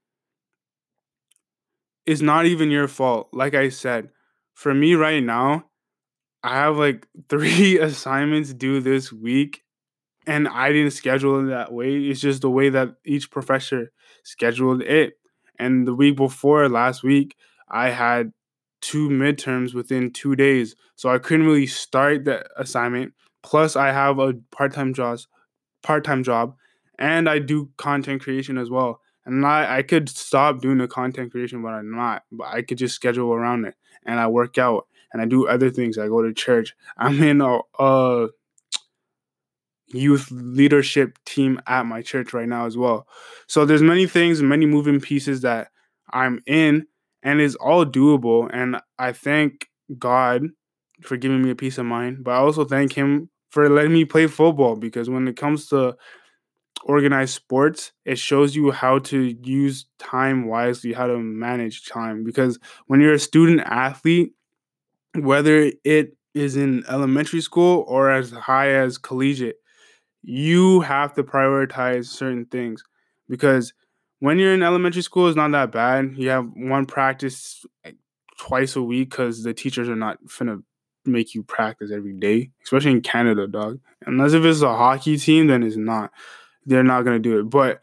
it's 2.05 2.21
not 2.21 2.45
even 2.45 2.71
your 2.71 2.89
fault. 2.89 3.31
Like 3.33 3.55
I 3.55 3.71
said, 3.71 4.11
for 4.53 4.75
me 4.75 4.95
right 4.95 5.23
now, 5.23 5.65
I 6.43 6.57
have 6.57 6.77
like 6.77 7.07
three 7.31 7.79
assignments 7.79 8.53
due 8.53 8.81
this 8.81 9.11
week, 9.11 9.63
and 10.27 10.47
I 10.47 10.73
didn't 10.73 10.93
schedule 10.93 11.41
it 11.41 11.51
that 11.51 11.73
way. 11.73 11.97
It's 11.97 12.21
just 12.21 12.43
the 12.43 12.51
way 12.51 12.69
that 12.69 12.97
each 13.07 13.31
professor 13.31 13.93
scheduled 14.25 14.83
it. 14.83 15.15
And 15.59 15.87
the 15.89 15.95
week 15.95 16.17
before 16.17 16.69
last 16.69 17.03
week, 17.03 17.35
I 17.71 17.89
had 17.89 18.33
two 18.83 19.09
midterms 19.09 19.73
within 19.73 20.11
two 20.11 20.37
days. 20.37 20.77
So 20.97 21.09
I 21.09 21.19
couldn't 21.19 21.47
really 21.47 21.67
start 21.67 22.27
the 22.27 22.45
assignment. 22.61 23.15
Plus, 23.43 23.77
I 23.77 23.93
have 23.93 24.19
a 24.19 24.35
part-time 24.51 24.95
job, 24.95 25.21
part-time 25.83 26.23
job, 26.23 26.55
and 26.99 27.29
I 27.29 27.39
do 27.39 27.71
content 27.77 28.23
creation 28.23 28.59
as 28.59 28.71
well. 28.71 29.01
And 29.25 29.47
I, 29.47 29.79
I 29.79 29.83
could 29.83 30.09
stop 30.09 30.61
doing 30.61 30.79
the 30.79 30.89
content 30.89 31.33
creation, 31.33 31.63
but 31.63 31.69
I'm 31.69 31.91
not. 31.91 32.25
But 32.31 32.49
I 32.49 32.63
could 32.63 32.79
just 32.79 32.95
schedule 32.95 33.33
around 33.33 33.65
it. 33.65 33.75
And 34.05 34.19
I 34.19 34.27
work 34.27 34.59
out 34.59 34.87
and 35.13 35.23
I 35.23 35.27
do 35.27 35.47
other 35.47 35.71
things. 35.71 35.97
I 35.97 36.09
go 36.09 36.23
to 36.23 36.33
church. 36.33 36.75
I'm 36.97 37.23
in 37.23 37.41
a, 37.41 37.61
a 37.79 38.29
youth 39.89 40.29
leadership 40.31 41.19
team 41.25 41.61
at 41.67 41.87
my 41.87 42.03
church 42.03 42.33
right 42.33 42.49
now 42.49 42.67
as 42.67 42.77
well. 42.77 43.07
So 43.47 43.65
there's 43.65 43.83
many 43.83 44.07
things, 44.07 44.43
many 44.43 44.67
moving 44.67 45.01
pieces 45.01 45.43
that 45.43 45.69
I'm 46.11 46.43
in 46.47 46.87
and 47.23 47.41
it's 47.41 47.55
all 47.57 47.85
doable. 47.85 48.51
And 48.53 48.81
I 48.99 49.13
thank 49.13 49.69
God 49.99 50.49
for 51.03 51.17
giving 51.17 51.43
me 51.43 51.51
a 51.51 51.55
peace 51.55 51.79
of 51.79 51.87
mind, 51.87 52.25
but 52.25 52.33
I 52.33 52.37
also 52.37 52.65
thank 52.65 52.95
him 52.95 53.29
for 53.53 53.69
letting 53.69 53.93
me 53.93 54.05
play 54.07 54.27
football 54.27 54.77
because 54.77 55.11
when 55.11 55.29
it 55.29 55.37
comes 55.37 55.69
to 55.69 55.95
organized 56.85 57.35
sports, 57.35 57.93
it 58.05 58.19
shows 58.19 58.57
you 58.57 58.71
how 58.71 58.99
to 58.99 59.37
use 59.43 59.87
time 59.99 60.47
wisely, 60.47 60.93
how 60.95 61.07
to 61.07 61.19
manage 61.19 61.87
time. 61.87 62.25
Because 62.25 62.59
when 62.87 63.01
you're 63.01 63.13
a 63.13 63.19
student 63.19 63.61
athlete, 63.61 64.33
whether 65.15 65.71
it 65.85 66.17
is 66.35 66.57
in 66.57 66.83
elementary 66.89 67.43
school 67.43 67.85
or 67.87 68.11
as 68.11 68.31
high 68.31 68.71
as 68.71 68.97
collegiate, 68.97 69.57
you 70.23 70.81
have 70.81 71.13
to 71.15 71.23
prioritize 71.23 72.07
certain 72.07 72.47
things 72.47 72.83
because 73.29 73.75
when 74.21 74.39
you're 74.39 74.55
in 74.55 74.63
elementary 74.63 75.03
school, 75.03 75.27
it's 75.27 75.37
not 75.37 75.51
that 75.51 75.73
bad. 75.73 76.15
You 76.17 76.29
have 76.31 76.49
one 76.55 76.87
practice 76.87 77.67
eh, 77.85 77.93
twice 78.39 78.77
a 78.77 78.83
week 78.83 79.11
because 79.11 79.43
the 79.43 79.53
teachers 79.53 79.89
are 79.89 79.97
not 79.97 80.25
finna 80.27 80.63
make 81.07 81.35
you 81.35 81.43
practice 81.43 81.91
every 81.93 82.13
day, 82.13 82.51
especially 82.65 82.93
in 82.93 83.01
Canada, 83.01 83.47
dog. 83.47 83.81
Unless 84.07 84.33
if 84.35 84.45
it's 84.45 84.63
a 84.63 84.75
hockey 84.75 85.17
team, 85.19 85.47
then 85.49 85.63
it's 85.63 85.77
not. 85.77 86.13
They're 86.67 86.85
not 86.85 87.03
gonna 87.03 87.19
do 87.19 87.41
it. 87.41 87.45
But 87.45 87.81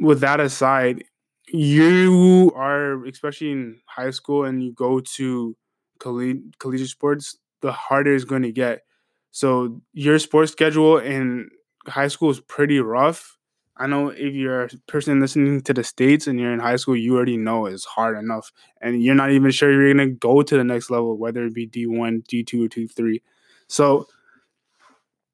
with 0.00 0.20
that 0.20 0.40
aside, 0.40 1.04
you 1.52 2.52
are 2.54 3.04
especially 3.06 3.52
in 3.52 3.80
high 3.86 4.10
school 4.10 4.44
and 4.44 4.62
you 4.62 4.72
go 4.72 5.00
to 5.00 5.56
collegiate 5.98 6.58
collegiate 6.58 6.88
sports, 6.90 7.38
the 7.62 7.72
harder 7.72 8.14
it's 8.14 8.24
going 8.24 8.42
to 8.42 8.52
get. 8.52 8.82
So 9.30 9.80
your 9.92 10.18
sports 10.18 10.52
schedule 10.52 10.98
in 10.98 11.50
high 11.86 12.08
school 12.08 12.30
is 12.30 12.40
pretty 12.40 12.80
rough. 12.80 13.37
I 13.78 13.86
know 13.86 14.08
if 14.08 14.34
you're 14.34 14.64
a 14.64 14.68
person 14.88 15.20
listening 15.20 15.60
to 15.62 15.74
the 15.74 15.84
states 15.84 16.26
and 16.26 16.38
you're 16.40 16.52
in 16.52 16.58
high 16.60 16.76
school, 16.76 16.96
you 16.96 17.16
already 17.16 17.36
know 17.36 17.66
it's 17.66 17.84
hard 17.84 18.18
enough, 18.18 18.50
and 18.80 19.02
you're 19.02 19.14
not 19.14 19.30
even 19.30 19.50
sure 19.50 19.72
you're 19.72 19.92
gonna 19.94 20.08
go 20.10 20.42
to 20.42 20.56
the 20.56 20.64
next 20.64 20.90
level, 20.90 21.16
whether 21.16 21.44
it 21.46 21.54
be 21.54 21.66
D 21.66 21.86
one, 21.86 22.22
D 22.28 22.42
two, 22.42 22.64
or 22.64 22.68
D 22.68 22.86
three. 22.88 23.22
So, 23.68 24.06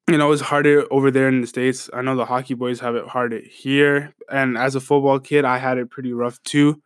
you 0.07 0.17
know, 0.17 0.31
it's 0.31 0.41
harder 0.41 0.85
over 0.91 1.09
there 1.09 1.27
in 1.27 1.41
the 1.41 1.47
states. 1.47 1.89
I 1.93 2.01
know 2.01 2.15
the 2.15 2.25
hockey 2.25 2.53
boys 2.53 2.79
have 2.81 2.95
it 2.95 3.07
harder 3.07 3.41
here, 3.49 4.13
and 4.31 4.57
as 4.57 4.75
a 4.75 4.79
football 4.79 5.19
kid, 5.19 5.45
I 5.45 5.57
had 5.57 5.77
it 5.77 5.89
pretty 5.89 6.13
rough 6.13 6.41
too. 6.43 6.81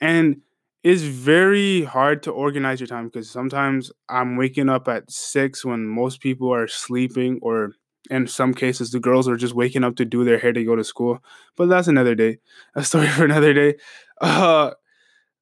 And 0.00 0.42
it's 0.84 1.02
very 1.02 1.84
hard 1.84 2.22
to 2.24 2.32
organize 2.32 2.80
your 2.80 2.88
time 2.88 3.06
because 3.06 3.30
sometimes 3.30 3.92
I'm 4.08 4.36
waking 4.36 4.68
up 4.68 4.88
at 4.88 5.10
six 5.10 5.64
when 5.64 5.86
most 5.86 6.20
people 6.20 6.52
are 6.54 6.68
sleeping, 6.68 7.38
or 7.42 7.72
in 8.10 8.26
some 8.26 8.54
cases, 8.54 8.90
the 8.90 9.00
girls 9.00 9.28
are 9.28 9.36
just 9.36 9.54
waking 9.54 9.84
up 9.84 9.96
to 9.96 10.04
do 10.04 10.24
their 10.24 10.38
hair 10.38 10.52
to 10.52 10.64
go 10.64 10.76
to 10.76 10.84
school. 10.84 11.22
But 11.56 11.68
that's 11.68 11.88
another 11.88 12.14
day, 12.14 12.38
a 12.74 12.84
story 12.84 13.08
for 13.08 13.24
another 13.24 13.54
day. 13.54 13.76
Uh, 14.20 14.72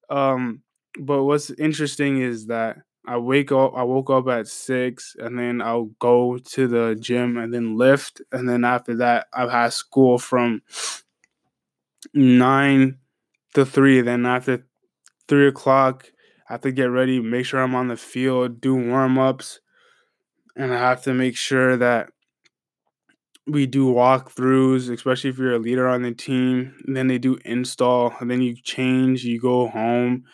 um, 0.09 0.61
but 0.99 1.23
what's 1.23 1.49
interesting 1.51 2.21
is 2.21 2.47
that 2.47 2.77
I 3.05 3.17
wake 3.17 3.51
up, 3.51 3.73
I 3.75 3.83
woke 3.83 4.09
up 4.09 4.27
at 4.27 4.47
six, 4.47 5.15
and 5.17 5.37
then 5.37 5.61
I'll 5.61 5.91
go 5.99 6.37
to 6.37 6.67
the 6.67 6.95
gym 6.99 7.37
and 7.37 7.53
then 7.53 7.77
lift, 7.77 8.21
and 8.31 8.47
then 8.47 8.63
after 8.63 8.95
that, 8.97 9.27
I've 9.33 9.51
had 9.51 9.73
school 9.73 10.19
from 10.19 10.61
nine 12.13 12.99
to 13.53 13.65
three. 13.65 14.01
Then 14.01 14.25
after 14.25 14.65
three 15.31 15.47
o'clock. 15.47 16.11
I 16.49 16.53
have 16.55 16.61
to 16.61 16.73
get 16.73 16.91
ready, 16.91 17.21
make 17.21 17.45
sure 17.45 17.61
I'm 17.61 17.73
on 17.73 17.87
the 17.87 17.95
field, 17.95 18.59
do 18.59 18.75
warm 18.75 19.17
ups, 19.17 19.61
and 20.57 20.73
I 20.73 20.77
have 20.77 21.01
to 21.03 21.13
make 21.13 21.37
sure 21.37 21.77
that 21.77 22.11
we 23.47 23.65
do 23.65 23.91
walkthroughs, 23.91 24.91
especially 24.91 25.29
if 25.29 25.37
you're 25.37 25.55
a 25.55 25.59
leader 25.59 25.87
on 25.87 26.03
the 26.03 26.13
team. 26.13 26.75
And 26.85 26.95
then 26.95 27.07
they 27.07 27.17
do 27.17 27.37
install, 27.45 28.13
and 28.19 28.29
then 28.29 28.41
you 28.41 28.55
change, 28.55 29.23
you 29.23 29.39
go 29.39 29.67
home, 29.67 30.25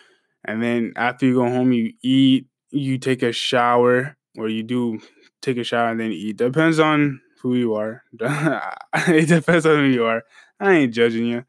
and 0.46 0.62
then 0.62 0.94
after 0.96 1.26
you 1.26 1.36
go 1.36 1.50
home, 1.50 1.72
you 1.74 1.94
eat, 2.02 2.48
you 2.72 2.98
take 2.98 3.24
a 3.24 3.32
shower, 3.32 4.16
or 4.38 4.50
you 4.50 4.64
do 4.64 5.00
take 5.42 5.58
a 5.58 5.64
shower 5.64 5.90
and 5.90 6.00
then 6.00 6.12
eat. 6.12 6.38
Depends 6.38 6.80
on 6.80 7.22
who 7.42 7.56
you 7.56 7.76
are. 7.76 8.04
it 8.20 9.28
depends 9.28 9.66
on 9.66 9.78
who 9.78 9.84
you 9.84 10.06
are. 10.06 10.24
I 10.60 10.74
ain't 10.74 10.94
judging 10.94 11.26
you, 11.26 11.46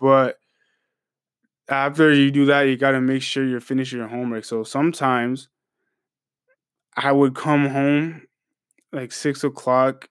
but 0.00 0.38
after 1.68 2.12
you 2.12 2.30
do 2.30 2.46
that, 2.46 2.62
you 2.62 2.76
got 2.76 2.92
to 2.92 3.00
make 3.00 3.22
sure 3.22 3.44
you're 3.44 3.60
finishing 3.60 3.98
your 3.98 4.08
homework. 4.08 4.44
So 4.44 4.64
sometimes 4.64 5.48
I 6.96 7.12
would 7.12 7.34
come 7.34 7.68
home 7.68 8.22
like 8.92 9.12
six 9.12 9.44
o'clock, 9.44 10.08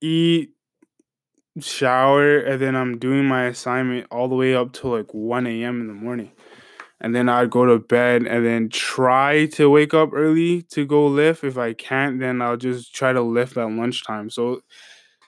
eat, 0.00 0.50
shower, 1.60 2.38
and 2.38 2.60
then 2.60 2.76
I'm 2.76 2.98
doing 2.98 3.24
my 3.26 3.46
assignment 3.46 4.06
all 4.10 4.28
the 4.28 4.34
way 4.34 4.54
up 4.54 4.72
to 4.74 4.88
like 4.88 5.12
1 5.12 5.46
a.m. 5.46 5.80
in 5.80 5.86
the 5.88 5.94
morning. 5.94 6.32
And 7.00 7.14
then 7.14 7.28
I'd 7.28 7.50
go 7.50 7.66
to 7.66 7.78
bed 7.78 8.26
and 8.26 8.44
then 8.46 8.68
try 8.70 9.46
to 9.48 9.70
wake 9.70 9.94
up 9.94 10.10
early 10.14 10.62
to 10.72 10.86
go 10.86 11.06
lift. 11.06 11.44
If 11.44 11.58
I 11.58 11.72
can't, 11.74 12.20
then 12.20 12.42
I'll 12.42 12.58
just 12.58 12.94
try 12.94 13.12
to 13.12 13.22
lift 13.22 13.56
at 13.56 13.70
lunchtime. 13.70 14.30
So 14.30 14.62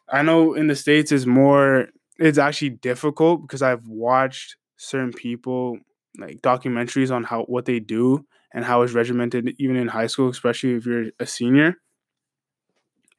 I 0.09 0.23
know 0.23 0.55
in 0.55 0.69
the 0.69 0.77
States 0.77 1.13
is 1.13 1.27
more, 1.27 1.89
it's 2.19 2.39
actually 2.39 2.71
difficult 2.71 3.43
because 3.43 3.63
I've 3.63 3.87
watched 3.89 4.57
certain 4.79 5.13
people 5.13 5.79
like 6.19 6.43
documentaries 6.43 7.15
on 7.15 7.25
how 7.25 7.45
what 7.45 7.67
they 7.67 7.81
do 7.81 8.27
and 8.55 8.65
how 8.65 8.83
it's 8.83 8.93
regimented 8.95 9.55
even 9.59 9.77
in 9.77 9.89
high 9.89 10.09
school 10.09 10.29
especially 10.29 10.75
if 10.75 10.87
you're 10.87 11.07
a 11.21 11.27
senior 11.27 11.77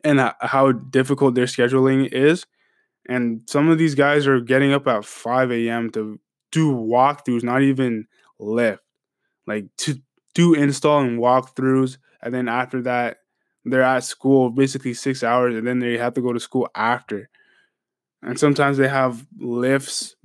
and 0.03 0.33
how 0.39 0.72
difficult 0.72 1.36
their 1.36 1.45
scheduling 1.45 2.12
is 2.12 2.45
and 3.07 3.41
some 3.48 3.69
of 3.69 3.77
these 3.77 3.95
guys 3.95 4.27
are 4.27 4.39
getting 4.39 4.74
up 4.74 4.88
at 4.88 5.05
5 5.05 5.51
a.m 5.51 5.89
to 5.91 6.19
do 6.51 6.72
walkthroughs 6.72 7.43
not 7.43 7.62
even 7.62 8.05
lift 8.39 8.83
like 9.48 9.65
to 9.77 9.95
do 10.33 10.53
install 10.53 11.01
and 11.01 11.19
walkthroughs 11.19 11.98
and 12.22 12.33
then 12.33 12.48
after 12.48 12.81
that 12.81 13.17
they're 13.65 13.81
at 13.81 14.03
school 14.03 14.50
basically 14.50 14.93
six 14.93 15.24
hours 15.24 15.55
and 15.55 15.65
then 15.65 15.79
they 15.79 15.98
have 15.98 16.13
to 16.13 16.22
go 16.22 16.33
to 16.33 16.39
school 16.39 16.67
after 16.75 17.29
and 18.24 18.39
sometimes 18.39 18.77
they 18.77 18.88
have 18.88 19.25
lifts 19.38 20.15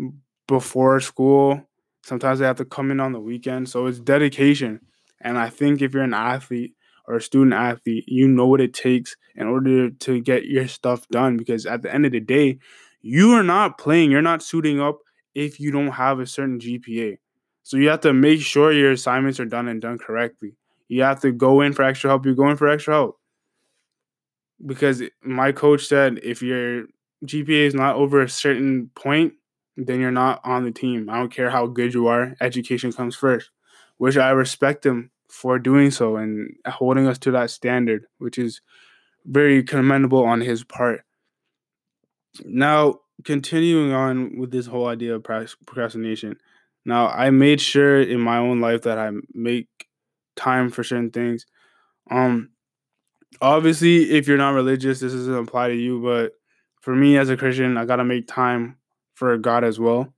before 0.47 1.01
school. 1.01 1.69
Sometimes 2.05 2.39
they 2.39 2.47
have 2.47 2.57
to 2.57 2.65
come 2.65 2.91
in 2.91 3.01
on 3.01 3.13
the 3.13 3.21
weekend. 3.21 3.69
So 3.69 3.87
it's 3.87 3.99
dedication. 3.99 4.81
And 5.21 5.37
I 5.37 5.51
think 5.51 5.83
if 5.83 5.93
you're 5.93 6.05
an 6.05 6.15
athlete 6.15 6.75
or 7.09 7.17
a 7.17 7.23
student 7.23 7.55
athlete, 7.55 8.05
you 8.07 8.29
know 8.29 8.47
what 8.47 8.61
it 8.61 8.75
takes 8.75 9.17
in 9.35 9.47
order 9.47 9.89
to 9.89 10.21
get 10.21 10.45
your 10.45 10.69
stuff 10.69 11.09
done. 11.09 11.39
Because 11.39 11.65
at 11.65 11.81
the 11.83 11.93
end 11.93 12.05
of 12.05 12.13
the 12.13 12.21
day, 12.21 12.59
you 13.01 13.33
are 13.33 13.43
not 13.43 13.79
playing, 13.79 14.11
you're 14.11 14.21
not 14.21 14.43
suiting 14.43 14.79
up 14.79 14.99
if 15.35 15.59
you 15.59 15.71
don't 15.71 15.93
have 15.93 16.21
a 16.21 16.27
certain 16.27 16.61
GPA. 16.61 17.17
So 17.63 17.79
you 17.79 17.89
have 17.89 18.03
to 18.03 18.13
make 18.13 18.41
sure 18.43 18.73
your 18.73 18.93
assignments 18.93 19.41
are 19.41 19.47
done 19.47 19.69
and 19.69 19.81
done 19.81 19.99
correctly. 19.99 20.57
You 20.89 21.03
have 21.03 21.21
to 21.21 21.33
go 21.33 21.63
in 21.63 21.73
for 21.73 21.83
extra 21.83 22.11
help, 22.11 22.27
you're 22.27 22.35
going 22.35 22.57
for 22.57 22.69
extra 22.69 22.95
help. 22.95 23.19
Because 24.65 25.03
my 25.23 25.53
coach 25.53 25.87
said 25.87 26.21
if 26.23 26.43
your 26.43 26.85
GPA 27.25 27.67
is 27.67 27.75
not 27.75 27.97
over 27.97 28.21
a 28.21 28.29
certain 28.29 28.91
point, 28.95 29.33
then 29.77 30.01
you're 30.01 30.11
not 30.11 30.41
on 30.45 30.65
the 30.65 30.73
team. 30.73 31.09
I 31.09 31.19
don't 31.19 31.33
care 31.33 31.51
how 31.51 31.67
good 31.67 31.95
you 31.95 32.09
are, 32.09 32.35
education 32.41 32.93
comes 32.93 33.17
first, 33.17 33.51
which 33.97 34.17
I 34.17 34.31
respect 34.31 34.85
him 34.85 35.11
for 35.29 35.59
doing 35.59 35.91
so 35.91 36.17
and 36.17 36.55
holding 36.67 37.07
us 37.07 37.19
to 37.19 37.31
that 37.33 37.51
standard, 37.51 38.07
which 38.19 38.39
is 38.39 38.61
very 39.25 39.63
commendable 39.63 40.25
on 40.25 40.41
his 40.41 40.65
part. 40.65 41.03
Now, 42.45 43.01
continuing 43.25 43.93
on 43.93 44.39
with 44.39 44.51
this 44.51 44.67
whole 44.67 44.87
idea 44.87 45.15
of 45.15 45.25
procrastination. 45.25 46.37
Now, 46.85 47.09
I 47.09 47.31
made 47.31 47.61
sure 47.61 48.01
in 48.01 48.21
my 48.21 48.39
own 48.39 48.61
life 48.61 48.83
that 48.83 48.99
I 48.99 49.11
make 49.35 49.69
time 50.37 50.71
for 50.71 50.85
certain 50.85 51.11
things. 51.11 51.45
Um 52.11 52.51
obviously 53.41 54.11
if 54.11 54.27
you're 54.27 54.39
not 54.39 54.55
religious, 54.55 55.01
this 55.01 55.13
doesn't 55.13 55.35
apply 55.35 55.69
to 55.69 55.75
you, 55.75 56.01
but 56.03 56.33
for 56.81 56.95
me 56.95 57.19
as 57.19 57.29
a 57.29 57.37
Christian, 57.37 57.77
I 57.77 57.85
got 57.85 57.97
to 57.97 58.05
make 58.05 58.27
time 58.27 58.79
for 59.15 59.37
God 59.37 59.65
as 59.65 59.79
well. 59.79 60.15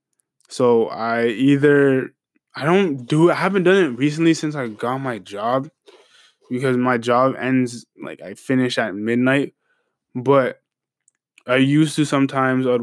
So 0.49 0.89
I 0.89 1.29
either 1.29 2.15
I 2.55 2.65
don't 2.65 3.07
do 3.07 3.31
I 3.31 3.35
haven't 3.35 3.65
done 3.65 3.85
it 3.85 3.99
recently 3.99 4.35
since 4.35 4.55
I 4.55 4.69
got 4.69 4.99
my 4.99 5.19
job 5.19 5.71
because 6.51 6.77
my 6.77 6.99
job 6.99 7.35
ends 7.39 7.87
like 8.03 8.21
I 8.21 8.35
finish 8.35 8.79
at 8.79 8.95
midnight. 8.95 9.55
But 10.15 10.61
I 11.47 11.57
used 11.57 11.97
to 11.97 12.05
sometimes 12.05 12.67
I'd 12.67 12.81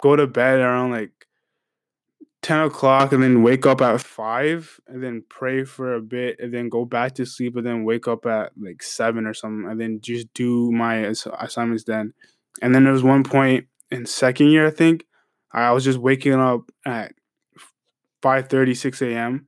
go 0.00 0.16
to 0.16 0.26
bed 0.26 0.60
around 0.60 0.92
like 0.92 1.12
10 2.42 2.60
o'clock 2.62 3.12
and 3.12 3.22
then 3.22 3.42
wake 3.42 3.66
up 3.66 3.82
at 3.82 4.00
5 4.00 4.80
and 4.86 5.02
then 5.02 5.22
pray 5.28 5.64
for 5.64 5.94
a 5.94 6.00
bit 6.00 6.40
and 6.40 6.52
then 6.52 6.70
go 6.70 6.86
back 6.86 7.14
to 7.16 7.26
sleep 7.26 7.54
and 7.56 7.66
then 7.66 7.84
wake 7.84 8.08
up 8.08 8.24
at 8.24 8.52
like 8.58 8.82
7 8.82 9.26
or 9.26 9.34
something 9.34 9.70
and 9.70 9.78
then 9.78 10.00
just 10.00 10.32
do 10.32 10.72
my 10.72 10.96
assignments 10.96 11.84
then. 11.84 12.14
And 12.62 12.74
then 12.74 12.84
there 12.84 12.94
was 12.94 13.02
one 13.02 13.24
point 13.24 13.66
in 13.90 14.06
second 14.06 14.48
year, 14.48 14.66
I 14.66 14.70
think, 14.70 15.04
I 15.52 15.72
was 15.72 15.84
just 15.84 15.98
waking 15.98 16.34
up 16.34 16.70
at 16.86 17.12
5 18.22 18.48
30, 18.48 18.74
6 18.74 19.02
a.m. 19.02 19.46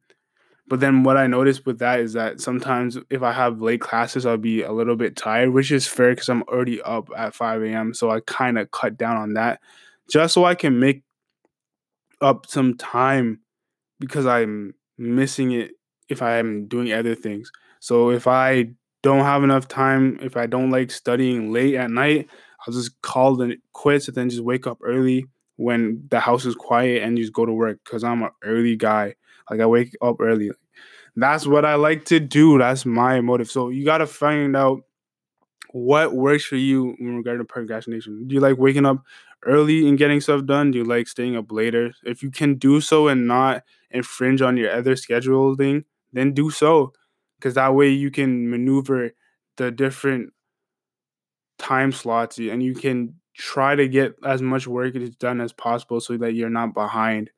But 0.69 0.81
then 0.81 1.03
what 1.03 1.17
I 1.17 1.27
noticed 1.27 1.67
with 1.67 1.81
that 1.81 2.01
is 2.01 2.15
that 2.15 2.41
sometimes 2.41 2.97
if 3.11 3.23
I 3.23 3.33
have 3.33 3.61
late 3.61 3.81
classes, 3.81 4.25
I'll 4.25 4.39
be 4.39 4.63
a 4.63 4.73
little 4.73 4.97
bit 4.97 5.17
tired, 5.17 5.51
which 5.51 5.73
is 5.73 5.87
fair 5.87 6.11
because 6.11 6.29
I'm 6.29 6.43
already 6.45 6.81
up 6.83 7.09
at 7.17 7.35
5 7.35 7.63
a.m. 7.65 7.93
So 7.95 8.11
I 8.11 8.21
kind 8.21 8.59
of 8.59 8.71
cut 8.71 8.97
down 8.97 9.17
on 9.17 9.35
that 9.35 9.61
just 10.11 10.35
so 10.35 10.45
I 10.45 10.55
can 10.55 10.79
make 10.79 11.03
up 12.21 12.47
some 12.47 12.77
time 12.77 13.41
because 13.99 14.27
I'm 14.27 14.75
missing 14.99 15.53
it 15.53 15.73
if 16.09 16.23
I 16.23 16.37
am 16.37 16.67
doing 16.69 16.93
other 16.93 17.15
things. 17.15 17.51
So 17.81 18.11
if 18.11 18.27
I 18.27 18.71
don't 19.03 19.25
have 19.25 19.43
enough 19.43 19.69
time, 19.69 20.19
if 20.23 20.37
I 20.37 20.47
don't 20.47 20.71
like 20.71 20.91
studying 20.91 21.53
late 21.53 21.75
at 21.75 21.91
night, 21.91 22.29
I'll 22.67 22.75
just 22.75 23.01
call 23.03 23.41
it 23.43 23.59
quits 23.73 24.09
and 24.09 24.17
then 24.17 24.31
just 24.31 24.43
wake 24.43 24.67
up 24.67 24.79
early 24.83 25.27
when 25.57 26.05
the 26.11 26.21
house 26.21 26.45
is 26.45 26.55
quiet 26.55 27.03
and 27.03 27.19
you 27.19 27.25
just 27.25 27.33
go 27.33 27.47
to 27.47 27.53
work 27.53 27.79
because 27.85 28.05
I'm 28.05 28.23
an 28.23 28.31
early 28.43 28.77
guy. 28.77 29.15
Like 29.51 29.61
I 29.61 29.67
wake 29.67 29.95
up 30.01 30.17
early. 30.21 30.51
That's 31.17 31.47
what 31.47 31.65
I 31.65 31.75
like 31.75 32.05
to 32.07 32.21
do. 32.21 32.59
That's 32.59 32.87
my 32.87 33.21
motive. 33.21 33.51
So 33.51 33.69
you 33.69 33.85
gotta 33.85 34.07
find 34.07 34.57
out 34.57 34.83
what 35.73 36.15
works 36.15 36.45
for 36.45 36.57
you 36.57 36.97
in 36.99 37.17
regard 37.17 37.39
to 37.39 37.45
procrastination. 37.45 38.27
Do 38.27 38.35
you 38.35 38.41
like 38.41 38.59
waking 38.59 38.87
up 38.87 39.03
early 39.45 39.89
and 39.89 39.99
getting 39.99 40.21
stuff 40.21 40.45
done? 40.45 40.71
Do 40.71 40.79
you 40.79 40.85
like 40.85 41.09
staying 41.09 41.37
up 41.37 41.51
later? 41.51 41.93
If 42.05 42.23
you 42.23 42.31
can 42.31 42.57
do 42.57 42.81
so 42.81 43.09
and 43.09 43.27
not 43.27 43.63
infringe 43.91 44.43
on 44.43 44.57
your 44.57 44.71
other 44.71 44.95
scheduling, 44.95 45.85
then 46.13 46.33
do 46.33 46.51
so. 46.51 46.93
Because 47.39 47.55
that 47.55 47.75
way 47.75 47.89
you 47.89 48.11
can 48.11 48.51
maneuver 48.51 49.11
the 49.57 49.71
different 49.71 50.33
time 51.59 51.93
slots 51.93 52.39
and 52.39 52.63
you 52.63 52.75
can 52.75 53.15
try 53.43 53.75
to 53.75 53.89
get 53.89 54.15
as 54.25 54.41
much 54.41 54.69
work 54.69 54.95
as 54.95 55.11
done 55.11 55.41
as 55.41 55.53
possible 55.53 56.01
so 56.01 56.17
that 56.17 56.35
you're 56.35 56.49
not 56.49 56.75
behind. 56.75 57.31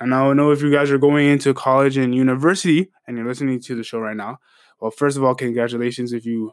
And 0.00 0.14
I 0.14 0.20
don't 0.20 0.38
know 0.38 0.52
if 0.52 0.62
you 0.62 0.72
guys 0.72 0.90
are 0.90 0.96
going 0.96 1.28
into 1.28 1.52
college 1.52 1.98
and 1.98 2.14
university 2.14 2.90
and 3.06 3.16
you're 3.16 3.26
listening 3.26 3.60
to 3.60 3.74
the 3.74 3.84
show 3.84 3.98
right 3.98 4.16
now. 4.16 4.38
Well, 4.80 4.90
first 4.90 5.18
of 5.18 5.24
all, 5.24 5.34
congratulations 5.34 6.14
if 6.14 6.24
you 6.24 6.52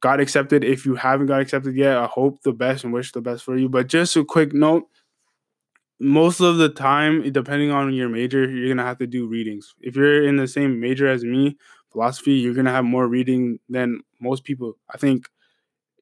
got 0.00 0.20
accepted. 0.20 0.64
If 0.64 0.86
you 0.86 0.94
haven't 0.94 1.26
got 1.26 1.42
accepted 1.42 1.76
yet, 1.76 1.98
I 1.98 2.06
hope 2.06 2.40
the 2.42 2.52
best 2.52 2.84
and 2.84 2.94
wish 2.94 3.12
the 3.12 3.20
best 3.20 3.44
for 3.44 3.58
you. 3.58 3.68
But 3.68 3.88
just 3.88 4.16
a 4.16 4.24
quick 4.24 4.54
note 4.54 4.84
most 6.00 6.40
of 6.40 6.56
the 6.56 6.70
time, 6.70 7.30
depending 7.30 7.70
on 7.72 7.92
your 7.92 8.08
major, 8.08 8.48
you're 8.48 8.68
going 8.68 8.78
to 8.78 8.84
have 8.84 8.98
to 8.98 9.06
do 9.06 9.28
readings. 9.28 9.74
If 9.80 9.96
you're 9.96 10.26
in 10.26 10.36
the 10.36 10.48
same 10.48 10.80
major 10.80 11.06
as 11.08 11.24
me, 11.24 11.58
philosophy, 11.90 12.32
you're 12.32 12.54
going 12.54 12.66
to 12.66 12.72
have 12.72 12.84
more 12.84 13.06
reading 13.06 13.58
than 13.68 14.00
most 14.18 14.44
people. 14.44 14.78
I 14.88 14.96
think 14.96 15.28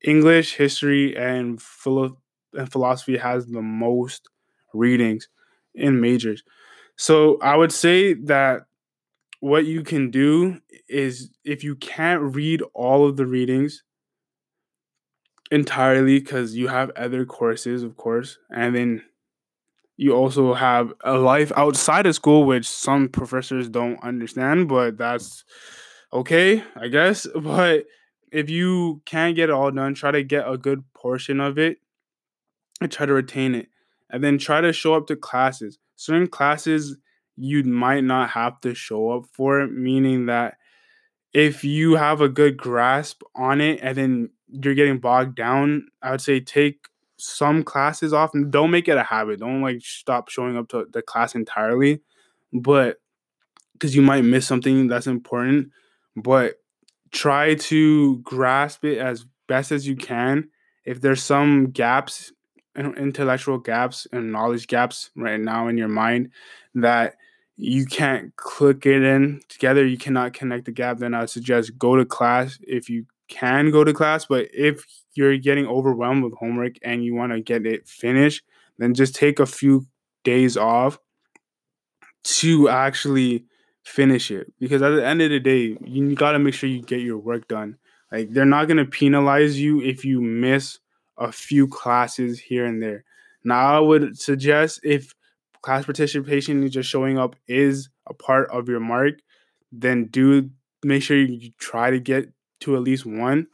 English, 0.05 0.55
history, 0.57 1.17
and, 1.17 1.61
philo- 1.61 2.19
and 2.55 2.71
philosophy 2.71 3.17
has 3.19 3.47
the 3.47 3.63
most 3.63 4.29
readings 4.73 5.29
in 5.75 6.01
majors. 6.01 6.43
So 6.97 7.39
I 7.43 7.57
would 7.57 7.73
say 7.73 8.15
that 8.15 8.63
what 9.41 9.67
you 9.67 9.83
can 9.83 10.11
do 10.11 10.61
is 10.89 11.31
if 11.45 11.65
you 11.65 11.77
can't 11.77 12.35
read 12.35 12.63
all 12.75 13.07
of 13.09 13.17
the 13.17 13.27
readings 13.27 13.83
entirely 15.51 16.19
because 16.21 16.57
you 16.57 16.69
have 16.69 16.91
other 16.97 17.25
courses, 17.25 17.83
of 17.83 17.97
course, 17.97 18.39
and 18.51 18.75
then 18.75 19.03
you 19.97 20.15
also 20.15 20.55
have 20.55 20.93
a 21.05 21.15
life 21.19 21.53
outside 21.57 22.07
of 22.07 22.15
school, 22.15 22.45
which 22.45 22.69
some 22.69 23.09
professors 23.09 23.69
don't 23.69 24.03
understand, 24.03 24.69
but 24.69 24.99
that's 24.99 25.45
okay, 26.13 26.65
I 26.77 26.89
guess. 26.89 27.27
But 27.37 27.87
if 28.33 28.51
you 28.51 29.03
can't 29.05 29.37
get 29.37 29.49
it 29.49 29.53
all 29.53 29.71
done, 29.71 29.95
try 29.95 30.11
to 30.11 30.23
get 30.23 30.49
a 30.49 30.57
good 30.57 30.85
portion 30.95 31.41
of 31.41 31.59
it 31.59 31.79
and 32.81 32.91
try 32.91 33.07
to 33.07 33.13
retain 33.13 33.55
it. 33.55 33.69
And 34.11 34.25
then 34.25 34.39
try 34.39 34.61
to 34.61 34.73
show 34.73 34.95
up 34.95 35.07
to 35.07 35.17
classes. 35.17 35.79
Certain 35.97 36.27
classes 36.27 36.97
you 37.37 37.63
might 37.65 38.05
not 38.05 38.31
have 38.31 38.61
to 38.63 38.75
show 38.75 39.11
up 39.11 39.27
for, 39.33 39.67
meaning 39.67 40.27
that 40.27 40.57
if 41.33 41.63
you 41.63 41.95
have 41.95 42.21
a 42.21 42.29
good 42.29 42.57
grasp 42.57 43.23
on 43.37 43.61
it 43.61 43.79
and 43.83 43.97
then 43.97 44.31
you're 44.49 44.75
getting 44.75 44.99
bogged 44.99 45.37
down, 45.37 45.87
I 46.03 46.11
would 46.11 46.21
say 46.21 46.41
take 46.41 46.87
some 47.19 47.63
classes 47.63 48.13
off 48.13 48.35
and 48.35 48.51
don't 48.51 48.71
make 48.71 48.89
it 48.89 48.97
a 48.97 49.03
habit. 49.03 49.41
Don't 49.41 49.63
like 49.63 49.81
stop 49.83 50.29
showing 50.29 50.57
up 50.57 50.69
to 50.71 50.87
the 50.91 51.03
class 51.03 51.35
entirely, 51.35 52.01
but 52.53 52.97
because 53.75 53.95
you 53.95 54.03
might 54.03 54.25
miss 54.25 54.47
something 54.47 54.89
that's 54.89 55.07
important. 55.07 55.71
But 56.17 56.60
try 57.13 57.55
to 57.55 58.19
grasp 58.19 58.85
it 58.85 58.99
as 58.99 59.27
best 59.49 59.73
as 59.73 59.87
you 59.87 59.97
can. 59.97 60.49
If 60.85 61.01
there's 61.01 61.23
some 61.23 61.71
gaps, 61.71 62.33
intellectual 62.77 63.59
gaps 63.59 64.07
and 64.13 64.33
knowledge 64.33 64.67
gaps 64.67 65.11
right 65.17 65.41
now 65.41 65.69
in 65.69 65.77
your 65.77 65.89
mind 65.89 66.31
that 66.75 67.17
you 67.57 67.85
can't 67.85 68.35
click 68.37 68.87
it 68.87 69.03
in 69.03 69.41
together, 69.49 69.85
you 69.85 69.99
cannot 69.99 70.33
connect 70.33 70.65
the 70.65 70.73
gap, 70.73 70.99
then 70.99 71.15
I 71.15 71.27
suggest 71.27 71.77
go 71.79 71.97
to 71.97 72.05
class 72.05 72.59
if 72.63 72.89
you 72.89 73.07
can 73.29 73.71
go 73.71 73.85
to 73.85 73.93
class. 73.93 74.25
But 74.25 74.49
if 74.53 74.87
you're 75.15 75.37
getting 75.37 75.67
overwhelmed 75.67 76.25
with 76.25 76.35
homework 76.35 76.77
and 76.83 77.05
you 77.05 77.15
want 77.15 77.33
to 77.33 77.41
get 77.41 77.67
it 77.67 77.87
finished, 77.87 78.45
then 78.79 78.95
just 78.95 79.15
take 79.15 79.41
a 79.41 79.47
few 79.47 79.87
days 80.25 80.57
off 80.57 80.99
to 82.23 82.69
actually 82.69 83.45
finish 83.91 84.31
it. 84.31 84.53
Because 84.59 84.83
at 84.83 84.91
the 84.91 85.05
end 85.05 85.21
of 85.21 85.31
the 85.31 85.41
day 85.41 85.77
you 85.85 86.15
got 86.15 86.33
to 86.33 86.39
make 86.39 86.55
sure 86.55 86.69
you 86.69 86.83
get 86.83 87.01
your 87.01 87.19
work 87.19 87.49
done. 87.49 87.77
Like 88.13 88.31
they're 88.33 88.45
not 88.45 88.67
going 88.67 88.79
to 88.79 88.85
penalize 88.85 89.61
you 89.61 89.83
if 89.83 90.05
you 90.05 90.21
miss 90.21 90.79
a 91.19 91.31
few 91.33 91.69
classes 91.69 92.39
here 92.39 92.65
and 92.65 92.83
there. 92.83 93.05
Now 93.45 93.77
i 93.77 93.81
would 93.81 94.19
suggest 94.19 94.81
if 94.83 95.15
class 95.63 95.85
participation 95.85 96.69
just 96.71 96.89
showing 96.89 97.19
up 97.19 97.37
is 97.47 97.89
a 98.07 98.15
part 98.15 98.51
of 98.51 98.69
your 98.69 98.81
mark 98.81 99.15
then 99.73 100.07
do 100.07 100.51
make 100.83 101.03
sure 101.03 101.17
you 101.17 101.51
try 101.59 101.91
to 101.91 102.01
get 102.01 102.29
to 102.61 102.77
at 102.77 102.83
least 102.83 103.07
one 103.07 103.47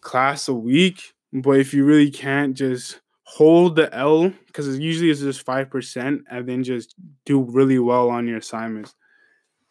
class 0.00 0.48
a 0.48 0.54
week. 0.54 1.14
But 1.32 1.58
if 1.58 1.74
you 1.74 1.84
really 1.84 2.10
can't 2.10 2.56
just 2.56 3.00
hold 3.24 3.76
the 3.76 3.92
l 3.94 4.32
because 4.46 4.78
usually 4.78 5.10
it's 5.10 5.20
just 5.20 5.44
5% 5.44 6.20
and 6.30 6.48
then 6.48 6.62
just 6.62 6.94
do 7.24 7.40
really 7.42 7.78
well 7.78 8.10
on 8.10 8.28
your 8.28 8.38
assignments 8.38 8.94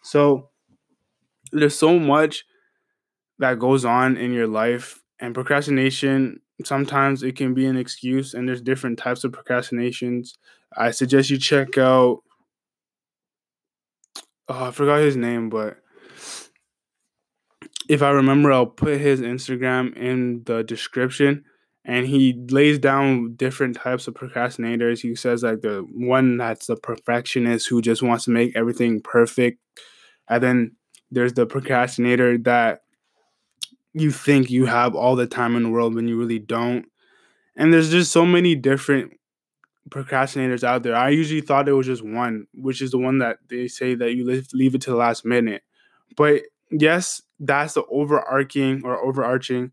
so 0.04 0.50
there's 1.52 1.78
so 1.78 1.98
much 2.00 2.46
that 3.40 3.60
goes 3.60 3.86
on 3.86 4.18
in 4.18 4.34
your 4.34 4.48
life 4.48 5.02
and 5.20 5.34
procrastination 5.34 6.40
sometimes 6.64 7.24
it 7.24 7.36
can 7.36 7.54
be 7.54 7.66
an 7.66 7.78
excuse 7.78 8.34
and 8.34 8.48
there's 8.48 8.62
different 8.62 9.00
types 9.00 9.24
of 9.24 9.32
procrastinations. 9.32 10.38
I 10.76 10.92
suggest 10.92 11.30
you 11.30 11.38
check 11.38 11.78
out 11.78 12.20
oh, 14.50 14.66
I 14.66 14.72
forgot 14.72 15.00
his 15.00 15.16
name, 15.16 15.50
but 15.50 15.78
if 17.90 18.02
I 18.02 18.10
remember, 18.12 18.52
I'll 18.52 18.66
put 18.66 19.00
his 19.00 19.22
Instagram 19.22 19.96
in 19.98 20.44
the 20.46 20.64
description. 20.64 21.46
And 21.86 22.08
he 22.08 22.34
lays 22.50 22.80
down 22.80 23.36
different 23.36 23.76
types 23.76 24.08
of 24.08 24.14
procrastinators. 24.14 25.02
He 25.02 25.16
says 25.16 25.44
like 25.44 25.62
the 25.62 25.86
one 25.94 26.38
that's 26.38 26.68
the 26.68 26.78
perfectionist 26.78 27.68
who 27.68 27.82
just 27.82 28.02
wants 28.02 28.24
to 28.24 28.32
make 28.32 28.56
everything 28.56 29.02
perfect 29.02 29.60
and 30.30 30.44
then 30.44 30.76
there's 31.12 31.34
the 31.34 31.46
procrastinator 31.46 32.38
that 32.40 32.82
you 33.94 34.12
think 34.12 34.50
you 34.50 34.66
have 34.66 34.96
all 34.96 35.16
the 35.16 35.28
time 35.28 35.56
in 35.56 35.64
the 35.64 35.70
world 35.70 35.94
when 35.94 36.08
you 36.08 36.18
really 36.18 36.40
don't. 36.40 36.86
And 37.56 37.72
there's 37.72 37.92
just 37.92 38.12
so 38.12 38.26
many 38.26 38.56
different 38.56 39.14
procrastinators 39.90 40.64
out 40.64 40.84
there. 40.84 40.96
I 40.96 41.10
usually 41.10 41.42
thought 41.42 41.70
it 41.70 41.74
was 41.74 41.86
just 41.86 42.04
one, 42.04 42.48
which 42.54 42.82
is 42.82 42.92
the 42.92 42.98
one 42.98 43.20
that 43.20 43.38
they 43.50 43.68
say 43.68 43.94
that 43.96 44.14
you 44.14 44.26
leave, 44.26 44.76
it 44.76 44.82
to 44.82 44.90
the 44.90 44.96
last 44.96 45.24
minute. 45.26 45.62
But 46.16 46.44
yes, 46.72 47.22
that's 47.40 47.74
the 47.76 47.84
overarching 47.86 48.82
or 48.84 48.98
overarching 48.98 49.72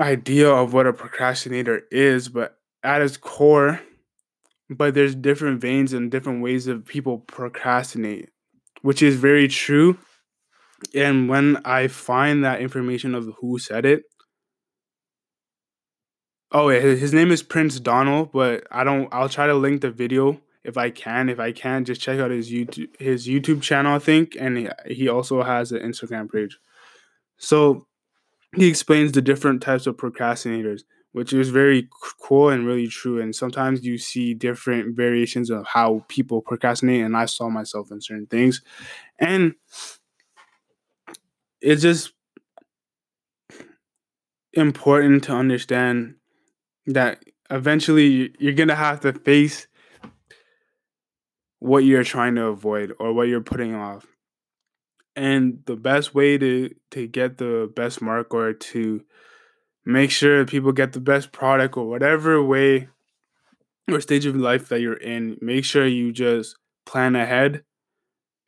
idea 0.00 0.50
of 0.50 0.72
what 0.74 0.86
a 0.86 0.92
procrastinator 0.92 1.82
is, 1.90 2.28
but 2.28 2.58
at 2.82 3.02
its 3.02 3.16
core, 3.16 3.80
but 4.70 4.94
there's 4.94 5.14
different 5.14 5.60
veins 5.60 5.92
and 5.92 6.10
different 6.10 6.42
ways 6.42 6.66
of 6.66 6.84
people 6.84 7.18
procrastinate, 7.18 8.28
which 8.82 9.02
is 9.02 9.16
very 9.16 9.48
true. 9.48 9.98
And 10.94 11.28
when 11.28 11.58
I 11.64 11.88
find 11.88 12.44
that 12.44 12.60
information 12.60 13.14
of 13.14 13.28
who 13.40 13.58
said 13.58 13.84
it, 13.84 14.04
oh, 16.52 16.68
his 16.68 17.12
name 17.12 17.30
is 17.30 17.42
Prince 17.42 17.80
Donald, 17.80 18.30
but 18.32 18.66
I 18.70 18.84
don't. 18.84 19.08
I'll 19.12 19.28
try 19.28 19.46
to 19.46 19.54
link 19.54 19.80
the 19.80 19.90
video 19.90 20.40
if 20.64 20.76
I 20.76 20.90
can. 20.90 21.28
If 21.28 21.40
I 21.40 21.52
can, 21.52 21.84
just 21.84 22.00
check 22.00 22.20
out 22.20 22.30
his 22.30 22.50
YouTube 22.50 22.88
his 23.00 23.26
YouTube 23.26 23.62
channel, 23.62 23.94
I 23.94 23.98
think, 23.98 24.36
and 24.38 24.58
he, 24.58 24.68
he 24.86 25.08
also 25.08 25.42
has 25.42 25.72
an 25.72 25.80
Instagram 25.80 26.30
page. 26.30 26.58
So 27.38 27.86
he 28.56 28.68
explains 28.68 29.12
the 29.12 29.22
different 29.22 29.62
types 29.62 29.86
of 29.86 29.96
procrastinators, 29.96 30.82
which 31.12 31.32
is 31.32 31.48
very 31.48 31.88
cool 32.22 32.50
and 32.50 32.66
really 32.66 32.86
true. 32.88 33.20
And 33.20 33.34
sometimes 33.34 33.84
you 33.84 33.98
see 33.98 34.34
different 34.34 34.96
variations 34.96 35.50
of 35.50 35.66
how 35.66 36.04
people 36.08 36.42
procrastinate, 36.42 37.02
and 37.04 37.16
I 37.16 37.26
saw 37.26 37.48
myself 37.48 37.90
in 37.90 38.00
certain 38.00 38.26
things, 38.26 38.62
and 39.18 39.54
it's 41.60 41.82
just 41.82 42.12
important 44.52 45.24
to 45.24 45.32
understand 45.32 46.14
that 46.86 47.22
eventually 47.50 48.34
you're 48.38 48.54
gonna 48.54 48.74
have 48.74 49.00
to 49.00 49.12
face 49.12 49.66
what 51.60 51.84
you're 51.84 52.04
trying 52.04 52.34
to 52.36 52.44
avoid 52.46 52.94
or 52.98 53.12
what 53.12 53.28
you're 53.28 53.40
putting 53.40 53.74
off. 53.74 54.06
And 55.16 55.62
the 55.66 55.76
best 55.76 56.14
way 56.14 56.38
to 56.38 56.72
to 56.92 57.08
get 57.08 57.38
the 57.38 57.70
best 57.74 58.00
mark 58.00 58.32
or 58.32 58.52
to 58.52 59.04
make 59.84 60.10
sure 60.10 60.44
people 60.44 60.72
get 60.72 60.92
the 60.92 61.00
best 61.00 61.32
product 61.32 61.76
or 61.76 61.88
whatever 61.88 62.42
way 62.42 62.88
or 63.90 64.00
stage 64.00 64.26
of 64.26 64.36
life 64.36 64.68
that 64.68 64.80
you're 64.80 64.94
in, 64.94 65.38
make 65.40 65.64
sure 65.64 65.86
you 65.86 66.12
just 66.12 66.56
plan 66.84 67.16
ahead 67.16 67.62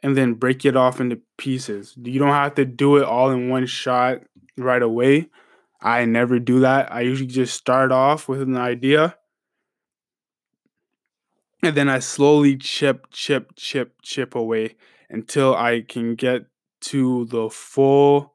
and 0.02 0.16
then 0.16 0.34
break 0.34 0.64
it 0.64 0.76
off 0.76 1.00
into 1.00 1.20
pieces. 1.38 1.94
You 1.96 2.18
don't 2.18 2.28
have 2.28 2.54
to 2.56 2.64
do 2.64 2.96
it 2.96 3.04
all 3.04 3.30
in 3.30 3.48
one 3.48 3.66
shot 3.66 4.22
right 4.56 4.82
away. 4.82 5.28
I 5.82 6.04
never 6.04 6.38
do 6.38 6.60
that. 6.60 6.92
I 6.92 7.02
usually 7.02 7.26
just 7.26 7.54
start 7.54 7.90
off 7.90 8.28
with 8.28 8.42
an 8.42 8.56
idea 8.56 9.16
and 11.62 11.76
then 11.76 11.88
I 11.88 11.98
slowly 11.98 12.56
chip, 12.56 13.10
chip, 13.10 13.52
chip, 13.56 13.94
chip 14.02 14.34
away 14.34 14.76
until 15.08 15.54
I 15.54 15.82
can 15.82 16.14
get 16.14 16.46
to 16.82 17.26
the 17.26 17.50
full 17.50 18.34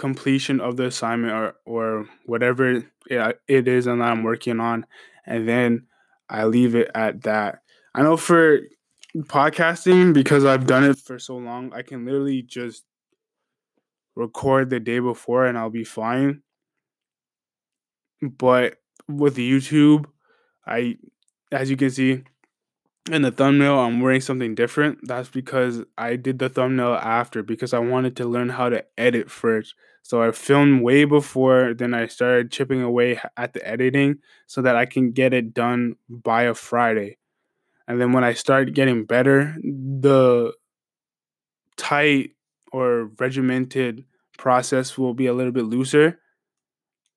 completion 0.00 0.60
of 0.60 0.76
the 0.76 0.86
assignment 0.86 1.32
or, 1.32 1.54
or 1.66 2.06
whatever 2.24 2.82
it 3.08 3.68
is 3.68 3.84
that 3.84 4.00
I'm 4.00 4.22
working 4.22 4.58
on. 4.58 4.86
And 5.26 5.46
then 5.46 5.86
I 6.28 6.44
leave 6.44 6.74
it 6.74 6.90
at 6.94 7.22
that. 7.22 7.60
I 7.94 8.02
know 8.02 8.16
for 8.16 8.60
podcasting, 9.16 10.14
because 10.14 10.44
I've 10.44 10.66
done 10.66 10.84
it 10.84 10.96
for 10.96 11.18
so 11.18 11.36
long, 11.36 11.72
I 11.74 11.82
can 11.82 12.04
literally 12.04 12.42
just 12.42 12.84
record 14.16 14.70
the 14.70 14.80
day 14.80 15.00
before 15.00 15.44
and 15.44 15.58
I'll 15.58 15.70
be 15.70 15.84
fine. 15.84 16.42
But 18.22 18.76
with 19.06 19.36
YouTube, 19.36 20.06
I, 20.66 20.96
as 21.52 21.70
you 21.70 21.76
can 21.76 21.90
see, 21.90 22.22
in 23.10 23.22
the 23.22 23.30
thumbnail 23.30 23.78
I'm 23.78 24.00
wearing 24.00 24.20
something 24.20 24.54
different. 24.54 24.98
That's 25.02 25.28
because 25.28 25.82
I 25.98 26.16
did 26.16 26.38
the 26.38 26.48
thumbnail 26.48 26.94
after 26.94 27.42
because 27.42 27.74
I 27.74 27.80
wanted 27.80 28.16
to 28.16 28.24
learn 28.24 28.50
how 28.50 28.68
to 28.68 28.84
edit 28.96 29.30
first. 29.30 29.74
So 30.02 30.22
I 30.22 30.32
filmed 30.32 30.82
way 30.82 31.04
before, 31.04 31.74
then 31.74 31.94
I 31.94 32.06
started 32.06 32.50
chipping 32.50 32.82
away 32.82 33.20
at 33.36 33.52
the 33.52 33.66
editing 33.66 34.18
so 34.46 34.60
that 34.62 34.76
I 34.76 34.86
can 34.86 35.12
get 35.12 35.32
it 35.32 35.54
done 35.54 35.96
by 36.08 36.42
a 36.42 36.54
Friday. 36.54 37.18
And 37.86 38.00
then 38.00 38.12
when 38.12 38.24
I 38.24 38.34
start 38.34 38.72
getting 38.74 39.04
better, 39.04 39.56
the 39.62 40.52
tight 41.76 42.32
or 42.72 43.10
regimented 43.18 44.04
process 44.38 44.96
will 44.96 45.14
be 45.14 45.26
a 45.26 45.32
little 45.32 45.52
bit 45.52 45.64
looser, 45.64 46.18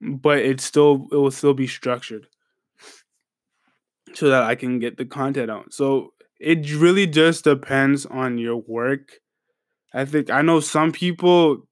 but 0.01 0.39
it 0.39 0.59
still 0.61 1.07
it 1.11 1.15
will 1.15 1.31
still 1.31 1.53
be 1.53 1.67
structured 1.67 2.27
so 4.13 4.29
that 4.29 4.43
I 4.43 4.55
can 4.55 4.79
get 4.79 4.97
the 4.97 5.05
content 5.05 5.49
out. 5.49 5.73
So 5.73 6.13
it 6.39 6.71
really 6.75 7.07
just 7.07 7.43
depends 7.43 8.05
on 8.05 8.37
your 8.37 8.57
work. 8.57 9.19
I 9.93 10.05
think 10.05 10.29
I 10.29 10.41
know 10.41 10.59
some 10.59 10.91
people 10.91 11.67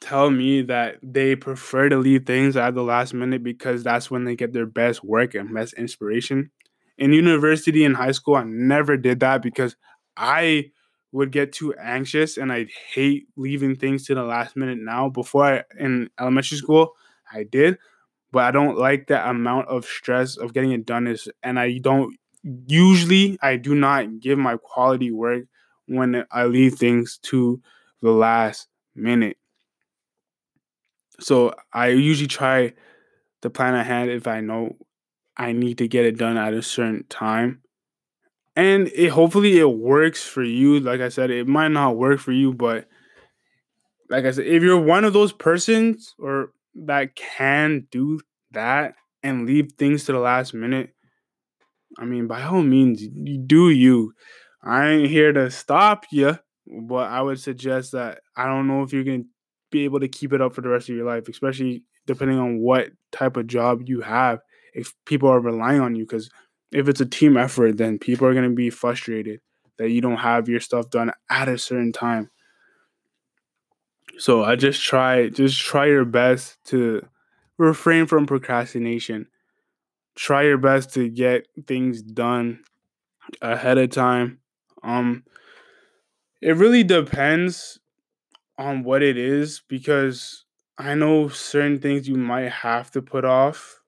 tell 0.00 0.30
me 0.30 0.62
that 0.62 0.96
they 1.02 1.36
prefer 1.36 1.88
to 1.88 1.96
leave 1.96 2.26
things 2.26 2.56
at 2.56 2.74
the 2.74 2.82
last 2.82 3.14
minute 3.14 3.42
because 3.42 3.82
that's 3.82 4.10
when 4.10 4.24
they 4.24 4.36
get 4.36 4.52
their 4.52 4.66
best 4.66 5.04
work 5.04 5.34
and 5.34 5.52
best 5.54 5.74
inspiration. 5.74 6.50
In 6.98 7.12
university 7.12 7.84
and 7.84 7.96
high 7.96 8.12
school, 8.12 8.36
I 8.36 8.44
never 8.44 8.96
did 8.96 9.20
that 9.20 9.42
because 9.42 9.76
I 10.16 10.70
would 11.12 11.30
get 11.32 11.52
too 11.52 11.74
anxious 11.74 12.36
and 12.38 12.52
I'd 12.52 12.70
hate 12.94 13.26
leaving 13.36 13.76
things 13.76 14.04
to 14.06 14.14
the 14.14 14.22
last 14.24 14.56
minute 14.56 14.78
now. 14.78 15.08
Before 15.08 15.44
I 15.44 15.64
in 15.78 16.10
elementary 16.18 16.58
school, 16.58 16.92
I 17.32 17.44
did, 17.44 17.78
but 18.32 18.44
I 18.44 18.50
don't 18.50 18.78
like 18.78 19.08
that 19.08 19.28
amount 19.28 19.68
of 19.68 19.84
stress 19.84 20.36
of 20.36 20.54
getting 20.54 20.72
it 20.72 20.86
done 20.86 21.06
is 21.06 21.28
and 21.42 21.58
I 21.58 21.78
don't 21.78 22.16
usually 22.66 23.38
I 23.42 23.56
do 23.56 23.74
not 23.74 24.20
give 24.20 24.38
my 24.38 24.56
quality 24.56 25.10
work 25.10 25.44
when 25.86 26.24
I 26.30 26.44
leave 26.44 26.74
things 26.76 27.18
to 27.24 27.60
the 28.00 28.10
last 28.10 28.68
minute. 28.94 29.36
So 31.20 31.54
I 31.72 31.88
usually 31.88 32.28
try 32.28 32.72
the 33.42 33.50
plan 33.50 33.74
I 33.74 33.82
had 33.82 34.08
if 34.08 34.26
I 34.26 34.40
know 34.40 34.76
I 35.36 35.52
need 35.52 35.78
to 35.78 35.88
get 35.88 36.04
it 36.04 36.18
done 36.18 36.36
at 36.36 36.54
a 36.54 36.62
certain 36.62 37.04
time. 37.08 37.62
And 38.54 38.88
it 38.88 39.08
hopefully 39.08 39.58
it 39.58 39.70
works 39.70 40.22
for 40.22 40.42
you. 40.42 40.80
Like 40.80 41.00
I 41.00 41.08
said, 41.08 41.30
it 41.30 41.46
might 41.46 41.68
not 41.68 41.96
work 41.96 42.20
for 42.20 42.32
you, 42.32 42.52
but 42.52 42.86
like 44.10 44.26
I 44.26 44.30
said, 44.30 44.46
if 44.46 44.62
you're 44.62 44.80
one 44.80 45.04
of 45.04 45.14
those 45.14 45.32
persons 45.32 46.14
or 46.18 46.52
that 46.74 47.16
can 47.16 47.86
do 47.90 48.20
that 48.50 48.94
and 49.22 49.46
leave 49.46 49.72
things 49.72 50.04
to 50.04 50.12
the 50.12 50.18
last 50.18 50.52
minute, 50.52 50.90
I 51.98 52.04
mean, 52.04 52.26
by 52.26 52.42
all 52.42 52.62
means, 52.62 53.02
you 53.02 53.38
do 53.38 53.70
you. 53.70 54.12
I 54.62 54.88
ain't 54.88 55.10
here 55.10 55.32
to 55.32 55.50
stop 55.50 56.04
you, 56.10 56.38
but 56.66 57.10
I 57.10 57.20
would 57.22 57.40
suggest 57.40 57.92
that 57.92 58.20
I 58.36 58.46
don't 58.46 58.68
know 58.68 58.82
if 58.82 58.92
you're 58.92 59.04
going 59.04 59.24
to 59.24 59.28
be 59.72 59.84
able 59.84 59.98
to 59.98 60.08
keep 60.08 60.32
it 60.32 60.40
up 60.40 60.54
for 60.54 60.60
the 60.60 60.68
rest 60.68 60.88
of 60.88 60.94
your 60.94 61.06
life, 61.06 61.28
especially 61.28 61.82
depending 62.06 62.38
on 62.38 62.60
what 62.60 62.90
type 63.10 63.36
of 63.36 63.48
job 63.48 63.82
you 63.86 64.02
have. 64.02 64.40
If 64.74 64.94
people 65.04 65.28
are 65.28 65.40
relying 65.40 65.80
on 65.80 65.96
you, 65.96 66.04
because 66.04 66.30
if 66.70 66.88
it's 66.88 67.00
a 67.00 67.06
team 67.06 67.36
effort, 67.36 67.76
then 67.76 67.98
people 67.98 68.26
are 68.26 68.34
going 68.34 68.48
to 68.48 68.54
be 68.54 68.70
frustrated 68.70 69.40
that 69.78 69.90
you 69.90 70.00
don't 70.00 70.18
have 70.18 70.48
your 70.48 70.60
stuff 70.60 70.90
done 70.90 71.10
at 71.28 71.48
a 71.48 71.58
certain 71.58 71.92
time. 71.92 72.30
So 74.18 74.44
I 74.44 74.56
just 74.56 74.82
try 74.82 75.28
just 75.28 75.58
try 75.58 75.86
your 75.86 76.04
best 76.04 76.62
to 76.66 77.06
refrain 77.58 78.06
from 78.06 78.26
procrastination. 78.26 79.26
Try 80.14 80.44
your 80.44 80.58
best 80.58 80.92
to 80.94 81.08
get 81.08 81.46
things 81.66 82.02
done 82.02 82.60
ahead 83.40 83.78
of 83.78 83.90
time. 83.90 84.38
Um 84.82 85.24
it 86.40 86.56
really 86.56 86.84
depends 86.84 87.78
on 88.62 88.84
what 88.84 89.02
it 89.02 89.16
is 89.18 89.62
because 89.68 90.44
I 90.78 90.94
know 90.94 91.28
certain 91.28 91.80
things 91.80 92.08
you 92.08 92.16
might 92.16 92.50
have 92.50 92.90
to 92.92 93.02
put 93.02 93.24
off 93.24 93.80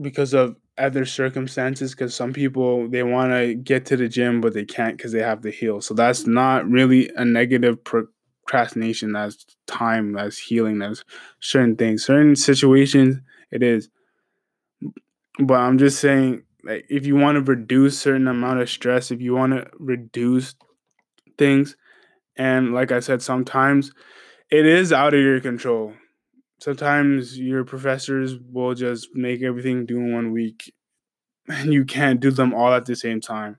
because 0.00 0.32
of 0.34 0.56
other 0.78 1.04
circumstances 1.04 1.92
because 1.92 2.14
some 2.14 2.32
people 2.32 2.88
they 2.88 3.02
want 3.02 3.32
to 3.32 3.54
get 3.54 3.86
to 3.86 3.96
the 3.96 4.08
gym 4.08 4.40
but 4.40 4.52
they 4.52 4.64
can't 4.64 4.96
because 4.96 5.12
they 5.12 5.22
have 5.22 5.40
to 5.40 5.50
heal. 5.50 5.80
So 5.80 5.94
that's 5.94 6.26
not 6.26 6.68
really 6.68 7.10
a 7.16 7.24
negative 7.24 7.82
procrastination 7.82 9.12
that's 9.12 9.44
time 9.66 10.12
that's 10.12 10.38
healing 10.38 10.78
that's 10.78 11.02
certain 11.40 11.76
things. 11.76 12.04
Certain 12.04 12.36
situations 12.36 13.16
it 13.50 13.62
is. 13.62 13.88
But 15.38 15.60
i'm 15.60 15.78
just 15.78 16.00
saying 16.00 16.42
like 16.64 16.86
if 16.88 17.06
you 17.06 17.16
want 17.16 17.36
to 17.36 17.52
reduce 17.52 17.98
certain 17.98 18.28
amount 18.28 18.60
of 18.60 18.68
stress 18.70 19.10
if 19.10 19.20
you 19.20 19.34
want 19.34 19.52
to 19.52 19.70
reduce 19.78 20.54
things 21.38 21.76
and 22.36 22.74
like 22.74 22.92
i 22.92 23.00
said 23.00 23.22
sometimes 23.22 23.92
it 24.50 24.64
is 24.64 24.92
out 24.92 25.14
of 25.14 25.20
your 25.20 25.40
control. 25.40 25.94
Sometimes 26.60 27.38
your 27.38 27.64
professors 27.64 28.36
will 28.38 28.74
just 28.74 29.08
make 29.14 29.42
everything 29.42 29.86
do 29.86 29.98
in 29.98 30.12
one 30.12 30.32
week 30.32 30.72
and 31.48 31.72
you 31.72 31.84
can't 31.84 32.20
do 32.20 32.30
them 32.30 32.54
all 32.54 32.72
at 32.72 32.86
the 32.86 32.96
same 32.96 33.20
time. 33.20 33.58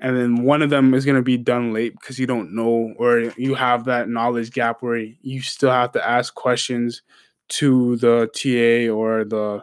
And 0.00 0.16
then 0.16 0.42
one 0.42 0.62
of 0.62 0.70
them 0.70 0.94
is 0.94 1.04
going 1.04 1.16
to 1.16 1.22
be 1.22 1.36
done 1.36 1.72
late 1.72 1.94
because 1.94 2.18
you 2.18 2.26
don't 2.26 2.54
know 2.54 2.92
or 2.98 3.32
you 3.36 3.54
have 3.54 3.84
that 3.84 4.08
knowledge 4.08 4.50
gap 4.50 4.82
where 4.82 4.96
you 4.96 5.40
still 5.42 5.70
have 5.70 5.92
to 5.92 6.06
ask 6.06 6.34
questions 6.34 7.02
to 7.50 7.96
the 7.98 8.28
TA 8.34 8.92
or 8.92 9.24
the 9.24 9.62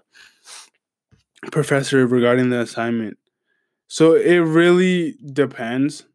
professor 1.51 2.07
regarding 2.07 2.51
the 2.51 2.61
assignment. 2.61 3.17
So 3.89 4.13
it 4.13 4.37
really 4.37 5.17
depends 5.33 6.05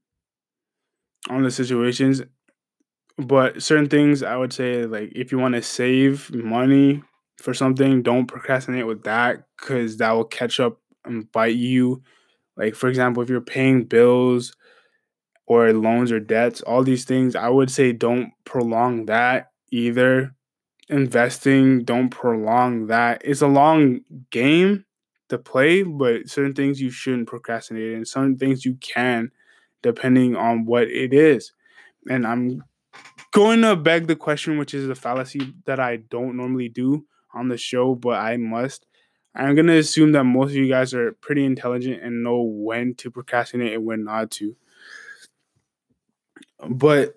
on 1.28 1.42
the 1.42 1.50
situations. 1.50 2.22
But 3.16 3.62
certain 3.62 3.88
things 3.88 4.22
I 4.22 4.36
would 4.36 4.52
say, 4.52 4.86
like 4.86 5.12
if 5.14 5.30
you 5.30 5.38
want 5.38 5.54
to 5.54 5.62
save 5.62 6.34
money 6.34 7.02
for 7.38 7.54
something, 7.54 8.02
don't 8.02 8.26
procrastinate 8.26 8.86
with 8.86 9.04
that 9.04 9.44
because 9.58 9.98
that 9.98 10.12
will 10.12 10.24
catch 10.24 10.58
up 10.58 10.78
and 11.04 11.30
bite 11.30 11.56
you. 11.56 12.02
Like, 12.56 12.74
for 12.74 12.88
example, 12.88 13.22
if 13.22 13.28
you're 13.28 13.40
paying 13.40 13.84
bills 13.84 14.54
or 15.46 15.72
loans 15.72 16.10
or 16.10 16.20
debts, 16.20 16.60
all 16.62 16.82
these 16.82 17.04
things, 17.04 17.36
I 17.36 17.48
would 17.48 17.70
say 17.70 17.92
don't 17.92 18.32
prolong 18.44 19.06
that 19.06 19.50
either. 19.70 20.34
Investing, 20.88 21.84
don't 21.84 22.10
prolong 22.10 22.88
that. 22.88 23.22
It's 23.24 23.40
a 23.42 23.46
long 23.46 24.00
game 24.30 24.84
to 25.28 25.38
play, 25.38 25.82
but 25.82 26.28
certain 26.28 26.52
things 26.52 26.80
you 26.80 26.90
shouldn't 26.90 27.28
procrastinate 27.28 27.94
and 27.94 28.06
certain 28.06 28.36
things 28.36 28.64
you 28.64 28.74
can 28.74 29.30
depending 29.84 30.34
on 30.34 30.64
what 30.64 30.88
it 30.88 31.12
is. 31.12 31.52
And 32.08 32.26
I'm 32.26 32.64
going 33.32 33.60
to 33.60 33.76
beg 33.76 34.06
the 34.06 34.16
question, 34.16 34.58
which 34.58 34.74
is 34.74 34.88
a 34.88 34.94
fallacy 34.94 35.54
that 35.66 35.78
I 35.78 35.96
don't 35.96 36.36
normally 36.36 36.70
do 36.70 37.04
on 37.34 37.48
the 37.48 37.58
show, 37.58 37.94
but 37.94 38.18
I 38.18 38.38
must. 38.38 38.86
I'm 39.34 39.54
going 39.54 39.66
to 39.66 39.78
assume 39.78 40.12
that 40.12 40.24
most 40.24 40.50
of 40.50 40.56
you 40.56 40.68
guys 40.68 40.94
are 40.94 41.12
pretty 41.20 41.44
intelligent 41.44 42.02
and 42.02 42.24
know 42.24 42.40
when 42.42 42.94
to 42.96 43.10
procrastinate 43.10 43.74
and 43.74 43.84
when 43.84 44.04
not 44.04 44.30
to. 44.32 44.56
But 46.66 47.14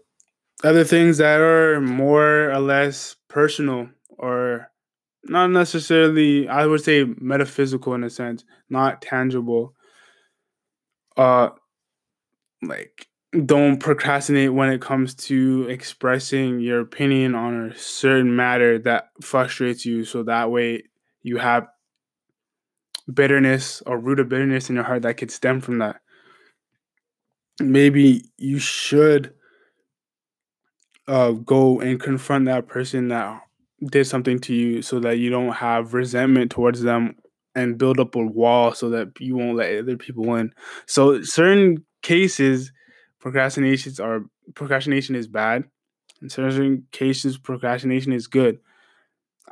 other 0.64 0.84
things 0.84 1.20
that 1.20 1.40
are 1.40 1.80
more 1.80 2.52
or 2.52 2.60
less 2.60 3.16
personal 3.30 3.90
or 4.10 4.72
not 5.24 5.52
necessarily, 5.52 6.50
I 6.50 6.66
would 6.66 6.84
say 6.84 7.06
metaphysical 7.06 7.94
in 7.94 8.04
a 8.04 8.10
sense, 8.10 8.44
not 8.70 9.02
tangible. 9.02 9.74
Uh, 11.16 11.50
like 12.62 13.08
don't 13.46 13.80
procrastinate 13.80 14.54
when 14.54 14.70
it 14.70 14.82
comes 14.82 15.14
to 15.14 15.68
expressing 15.70 16.60
your 16.60 16.80
opinion 16.80 17.36
on 17.36 17.72
a 17.72 17.78
certain 17.78 18.36
matter 18.36 18.80
that 18.80 19.10
frustrates 19.22 19.86
you 19.86 20.06
so 20.06 20.24
that 20.24 20.50
way 20.50 20.84
you 21.22 21.38
have 21.38 21.68
bitterness 23.14 23.82
or 23.86 24.00
root 24.00 24.20
of 24.20 24.30
bitterness 24.30 24.70
in 24.70 24.76
your 24.76 24.86
heart 24.86 25.02
that 25.04 25.18
could 25.18 25.32
stem 25.32 25.62
from 25.62 25.80
that. 25.80 25.98
Maybe 27.60 28.26
you 28.38 28.60
should 28.60 29.34
uh, 31.08 31.32
go 31.32 31.80
and 31.80 32.00
confront 32.00 32.46
that 32.46 32.68
person 32.68 33.10
that 33.10 33.42
did 33.86 34.06
something 34.06 34.40
to 34.40 34.54
you 34.54 34.82
so 34.82 35.00
that 35.00 35.18
you 35.18 35.30
don't 35.30 35.54
have 35.54 35.94
resentment 35.94 36.52
towards 36.52 36.82
them 36.82 37.16
and 37.56 37.78
build 37.78 38.00
up 38.00 38.16
a 38.16 38.20
wall 38.20 38.74
so 38.74 38.90
that 38.90 39.12
you 39.20 39.36
won't 39.36 39.58
let 39.58 39.78
other 39.78 39.98
people 39.98 40.36
in. 40.36 40.54
So 40.86 41.22
certain 41.24 41.86
cases 42.08 42.72
procrastinations 43.20 44.00
are 44.00 44.22
procrastination 44.56 45.14
is 45.14 45.28
bad. 45.28 45.66
In 46.22 46.30
certain 46.30 46.88
cases, 46.92 47.38
procrastination 47.38 48.14
is 48.14 48.28
good. 48.28 48.60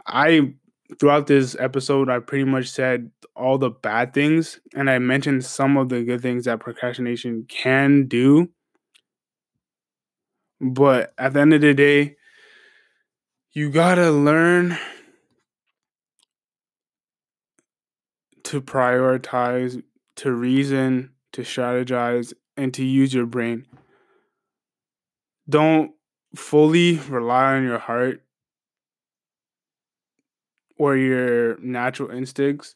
I 0.07 0.53
throughout 0.99 1.27
this 1.27 1.57
episode, 1.59 2.09
I 2.09 2.19
pretty 2.19 2.45
much 2.45 2.69
said 2.69 3.11
all 3.35 3.57
the 3.57 3.69
bad 3.69 4.13
things, 4.13 4.61
and 4.73 4.89
I 4.89 4.99
mentioned 4.99 5.43
some 5.43 5.75
of 5.75 5.89
the 5.89 6.03
good 6.03 6.21
things 6.21 6.45
that 6.45 6.61
procrastination 6.61 7.45
can 7.49 8.07
do. 8.07 8.49
But 10.61 11.13
at 11.17 11.33
the 11.33 11.41
end 11.41 11.53
of 11.53 11.61
the 11.61 11.73
day, 11.73 12.15
you 13.51 13.69
gotta 13.69 14.11
learn 14.11 14.77
to 18.43 18.61
prioritize, 18.61 19.83
to 20.17 20.31
reason, 20.31 21.11
to 21.33 21.41
strategize, 21.41 22.33
and 22.57 22.73
to 22.73 22.83
use 22.83 23.13
your 23.13 23.25
brain. 23.25 23.65
Don't 25.47 25.91
fully 26.35 26.97
rely 27.09 27.55
on 27.55 27.63
your 27.63 27.79
heart 27.79 28.23
or 30.77 30.97
your 30.97 31.57
natural 31.59 32.09
instincts. 32.09 32.75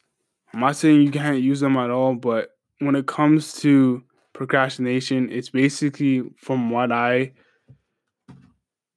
I'm 0.52 0.60
not 0.60 0.76
saying 0.76 1.02
you 1.02 1.10
can't 1.10 1.40
use 1.40 1.60
them 1.60 1.76
at 1.76 1.90
all, 1.90 2.14
but 2.14 2.50
when 2.78 2.96
it 2.96 3.06
comes 3.06 3.60
to 3.60 4.02
procrastination, 4.32 5.30
it's 5.30 5.50
basically 5.50 6.22
from 6.36 6.70
what 6.70 6.90
I 6.92 7.32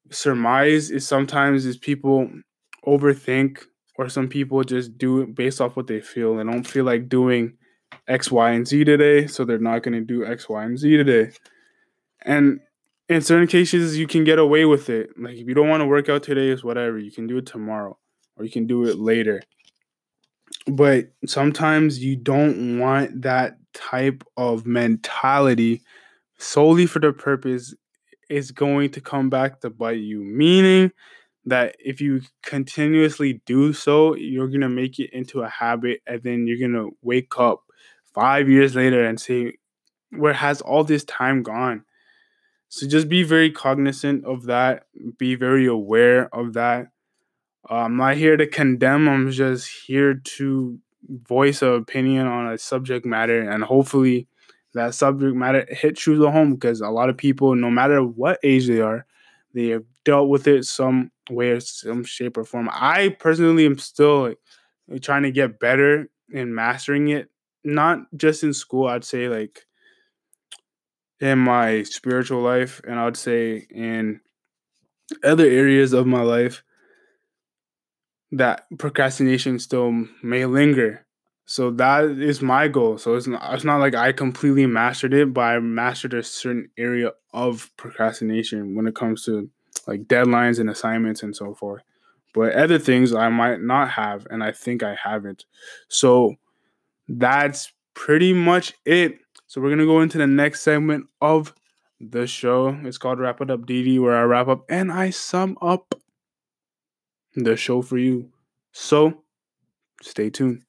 surmise 0.10 0.92
is 0.92 1.08
sometimes 1.08 1.66
is 1.66 1.78
people 1.78 2.30
overthink 2.86 3.64
or 3.98 4.10
some 4.10 4.28
people 4.28 4.64
just 4.64 4.98
do 4.98 5.22
it 5.22 5.36
based 5.36 5.62
off 5.62 5.76
what 5.76 5.88
they 5.88 6.02
feel 6.02 6.40
and 6.40 6.50
don't 6.50 6.68
feel 6.68 6.86
like 6.86 7.10
doing 7.10 7.54
X, 8.08 8.32
Y, 8.32 8.52
and 8.52 8.68
Z 8.68 8.84
today, 8.84 9.28
so 9.28 9.46
they're 9.46 9.60
not 9.60 9.84
going 9.84 9.94
to 9.94 10.02
do 10.02 10.26
X, 10.26 10.50
Y, 10.50 10.64
and 10.64 10.78
Z 10.78 10.98
today. 10.98 11.32
And 12.26 12.60
in 13.10 13.22
certain 13.22 13.48
cases, 13.48 13.98
you 13.98 14.08
can 14.08 14.24
get 14.24 14.40
away 14.40 14.66
with 14.66 14.90
it. 14.90 15.10
Like 15.18 15.36
if 15.36 15.48
you 15.48 15.54
don't 15.54 15.70
want 15.70 15.82
to 15.82 15.88
work 15.88 16.10
out 16.10 16.24
today, 16.24 16.50
is 16.50 16.64
whatever. 16.64 16.98
You 16.98 17.12
can 17.12 17.28
do 17.28 17.38
it 17.38 17.46
tomorrow, 17.46 17.98
or 18.38 18.46
you 18.46 18.52
can 18.52 18.68
do 18.68 18.86
it 18.86 18.98
later. 18.98 19.42
But 20.68 21.10
sometimes 21.26 22.04
you 22.04 22.16
don't 22.16 22.80
want 22.80 23.24
that 23.24 23.58
type 23.74 24.24
of 24.38 24.66
mentality 24.66 25.82
solely 26.38 26.86
for 26.86 27.00
the 27.00 27.12
purpose 27.12 27.74
is 28.30 28.52
going 28.52 28.92
to 28.92 29.02
come 29.02 29.30
back 29.30 29.62
to 29.62 29.70
bite 29.70 30.00
you. 30.00 30.22
Meaning 30.22 30.92
that 31.46 31.76
if 31.80 32.00
you 32.00 32.22
continuously 32.42 33.42
do 33.46 33.74
so, 33.74 34.16
you're 34.16 34.48
gonna 34.48 34.70
make 34.70 35.00
it 35.00 35.10
into 35.12 35.42
a 35.42 35.50
habit, 35.50 36.02
and 36.08 36.24
then 36.24 36.48
you're 36.48 36.60
gonna 36.60 36.90
wake 37.02 37.38
up 37.38 37.64
five 38.14 38.50
years 38.50 38.76
later 38.76 39.04
and 39.04 39.20
say, 39.20 39.58
where 40.12 40.34
has 40.34 40.62
all 40.62 40.84
this 40.84 41.04
time 41.04 41.44
gone? 41.44 41.84
So 42.70 42.88
just 42.88 43.08
be 43.08 43.24
very 43.24 43.52
cognizant 43.52 44.26
of 44.26 44.46
that. 44.46 44.86
Be 45.18 45.36
very 45.36 45.68
aware 45.68 46.34
of 46.34 46.54
that. 46.54 46.88
I'm 47.70 47.98
not 47.98 48.18
here 48.18 48.36
to 48.36 48.48
condemn. 48.48 49.08
I'm 49.08 49.32
just 49.32 49.70
here 49.86 50.16
to 50.16 50.80
voice 51.08 51.62
an 51.62 51.74
opinion 51.74 52.28
on 52.28 52.52
a 52.52 52.58
subject 52.58 53.06
matter, 53.06 53.42
and 53.42 53.64
hopefully, 53.64 54.28
that 54.74 54.96
subject 54.96 55.36
matter 55.36 55.68
hits 55.70 56.02
true 56.02 56.18
to 56.18 56.32
home 56.32 56.56
because 56.56 56.82
a 56.82 56.90
lot 56.90 57.10
of 57.10 57.18
people, 57.18 57.56
no 57.56 57.70
matter 57.70 58.02
what 58.02 58.40
age 58.44 58.68
they 58.68 58.82
are, 58.82 59.06
they 59.54 59.68
have 59.68 59.84
dealt 60.04 60.30
with 60.30 60.48
it 60.48 60.66
some 60.66 61.12
way 61.30 61.52
or 61.52 61.60
some 61.60 62.04
shape 62.04 62.38
or 62.38 62.44
form. 62.44 62.70
I 62.72 63.16
personally 63.20 63.66
am 63.66 63.78
still 63.78 64.30
like, 64.90 65.02
trying 65.02 65.24
to 65.24 65.32
get 65.32 65.60
better 65.60 66.10
in 66.32 66.56
mastering 66.56 67.10
it 67.10 67.30
not 67.64 68.00
just 68.16 68.44
in 68.44 68.54
school, 68.54 68.88
I'd 68.88 69.04
say 69.04 69.30
like 69.30 69.66
in 71.20 71.40
my 71.40 71.84
spiritual 71.84 72.42
life, 72.42 72.82
and 72.86 73.00
I'd 73.00 73.18
say 73.18 73.68
in 73.70 74.20
other 75.24 75.46
areas 75.46 75.94
of 75.94 76.08
my 76.08 76.22
life 76.22 76.64
that 78.32 78.66
procrastination 78.78 79.60
still 79.60 80.08
may 80.22 80.46
linger. 80.46 81.06
So 81.46 81.72
that 81.72 82.06
is 82.06 82.42
my 82.42 82.68
goal. 82.68 82.98
So 82.98 83.16
it's 83.16 83.28
not, 83.28 83.54
it's 83.54 83.64
not 83.64 83.80
like 83.80 83.96
I 83.96 84.12
completely 84.12 84.66
mastered 84.66 85.14
it, 85.14 85.34
but 85.34 85.42
I 85.42 85.60
mastered 85.60 86.14
a 86.14 86.24
certain 86.24 86.70
area 86.78 87.12
of 87.34 87.70
procrastination 87.78 88.76
when 88.76 88.88
it 88.88 88.96
comes 88.96 89.26
to 89.26 89.50
like 89.86 90.06
deadlines 90.06 90.60
and 90.60 90.70
assignments 90.70 91.22
and 91.22 91.36
so 91.36 91.54
forth. 91.54 91.84
But 92.34 92.54
other 92.54 92.80
things 92.80 93.14
I 93.14 93.30
might 93.30 93.62
not 93.62 93.92
have, 93.92 94.26
and 94.32 94.44
I 94.44 94.52
think 94.52 94.82
I 94.82 94.96
haven't. 94.96 95.46
So 95.88 96.36
that's 97.08 97.72
pretty 97.94 98.34
much 98.34 98.74
it. 98.86 99.20
So 99.48 99.62
we're 99.62 99.70
gonna 99.70 99.86
go 99.86 100.02
into 100.02 100.18
the 100.18 100.28
next 100.28 100.62
segment 100.62 101.08
of 101.22 101.54
the 102.00 102.28
show. 102.28 102.70
It's 102.84 102.98
called 102.98 103.20
Wrap 103.20 103.42
It 103.42 103.52
Up 103.52 103.62
DD, 103.62 104.00
where 104.00 104.16
I 104.16 104.24
wrap 104.24 104.48
up 104.48 104.66
and 104.70 104.92
I 104.92 105.10
sum 105.10 105.58
up 105.62 105.96
the 107.36 107.56
show 107.56 107.82
for 107.82 107.98
you. 107.98 108.32
So 108.72 109.24
stay 110.02 110.30
tuned. 110.30 110.64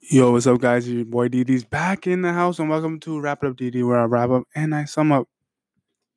Yo, 0.00 0.32
what's 0.32 0.46
up, 0.46 0.60
guys? 0.60 0.88
Your 0.88 1.04
boy 1.04 1.28
DD's 1.28 1.64
back 1.64 2.06
in 2.06 2.22
the 2.22 2.32
house, 2.32 2.58
and 2.58 2.70
welcome 2.70 2.98
to 3.00 3.20
Wrap 3.20 3.44
It 3.44 3.48
Up 3.48 3.56
DD, 3.56 3.86
where 3.86 4.00
I 4.00 4.04
wrap 4.04 4.30
up 4.30 4.44
and 4.54 4.74
I 4.74 4.84
sum 4.84 5.12
up 5.12 5.28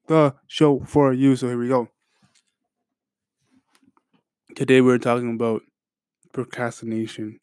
the 0.07 0.35
show 0.47 0.79
for 0.85 1.11
you. 1.13 1.35
So 1.35 1.47
here 1.47 1.57
we 1.57 1.67
go. 1.67 1.89
Today 4.55 4.81
we're 4.81 4.97
talking 4.97 5.33
about 5.33 5.61
procrastination 6.31 7.39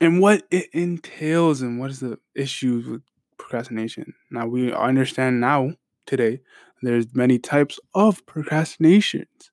and 0.00 0.20
what 0.20 0.42
it 0.50 0.68
entails 0.72 1.62
and 1.62 1.78
what 1.78 1.90
is 1.90 2.00
the 2.00 2.18
issues 2.34 2.86
with 2.86 3.02
procrastination. 3.38 4.14
Now 4.30 4.46
we 4.46 4.72
understand 4.72 5.40
now 5.40 5.74
today 6.06 6.40
there's 6.82 7.14
many 7.14 7.38
types 7.38 7.78
of 7.94 8.26
procrastinations, 8.26 9.52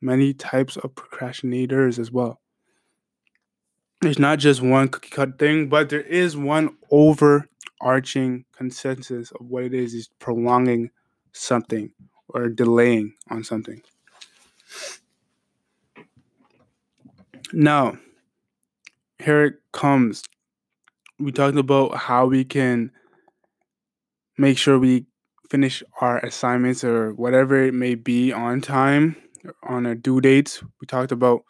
many 0.00 0.32
types 0.32 0.76
of 0.76 0.94
procrastinators 0.94 1.98
as 1.98 2.12
well. 2.12 2.40
There's 4.00 4.18
not 4.20 4.38
just 4.38 4.62
one 4.62 4.88
cookie 4.88 5.10
cut 5.10 5.40
thing, 5.40 5.68
but 5.68 5.88
there 5.88 6.02
is 6.02 6.36
one 6.36 6.76
overarching 6.92 8.44
consensus 8.56 9.32
of 9.32 9.46
what 9.46 9.64
it 9.64 9.74
is 9.74 9.92
is 9.92 10.08
prolonging 10.20 10.90
something 11.32 11.92
or 12.28 12.48
delaying 12.48 13.14
on 13.28 13.42
something. 13.42 13.82
Now, 17.52 17.98
here 19.18 19.44
it 19.44 19.54
comes. 19.72 20.22
We 21.18 21.32
talked 21.32 21.56
about 21.56 21.96
how 21.96 22.26
we 22.26 22.44
can 22.44 22.90
make 24.36 24.58
sure 24.58 24.78
we 24.78 25.06
finish 25.50 25.82
our 26.00 26.18
assignments 26.18 26.84
or 26.84 27.14
whatever 27.14 27.64
it 27.64 27.72
may 27.72 27.94
be 27.94 28.32
on 28.32 28.60
time 28.60 29.16
on 29.62 29.86
our 29.86 29.94
due 29.94 30.20
dates. 30.20 30.62
We 30.80 30.86
talked 30.86 31.10
about 31.10 31.42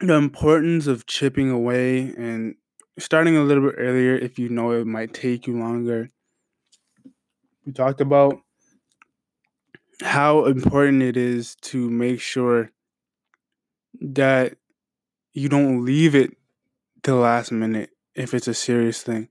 the 0.00 0.14
importance 0.14 0.86
of 0.86 1.06
chipping 1.06 1.50
away 1.50 2.14
and 2.16 2.54
starting 2.98 3.36
a 3.36 3.42
little 3.42 3.68
bit 3.68 3.74
earlier 3.78 4.16
if 4.16 4.38
you 4.38 4.48
know 4.48 4.70
it 4.72 4.86
might 4.86 5.12
take 5.12 5.46
you 5.46 5.58
longer. 5.58 6.08
We 7.66 7.72
talked 7.72 8.00
about 8.00 8.40
how 10.00 10.46
important 10.46 11.02
it 11.02 11.18
is 11.18 11.54
to 11.56 11.90
make 11.90 12.20
sure 12.20 12.72
that 14.00 14.56
you 15.32 15.48
don't 15.48 15.84
leave 15.84 16.14
it 16.14 16.30
to 17.02 17.12
the 17.12 17.16
last 17.16 17.52
minute 17.52 17.90
if 18.14 18.34
it's 18.34 18.48
a 18.48 18.54
serious 18.54 19.02
thing. 19.02 19.28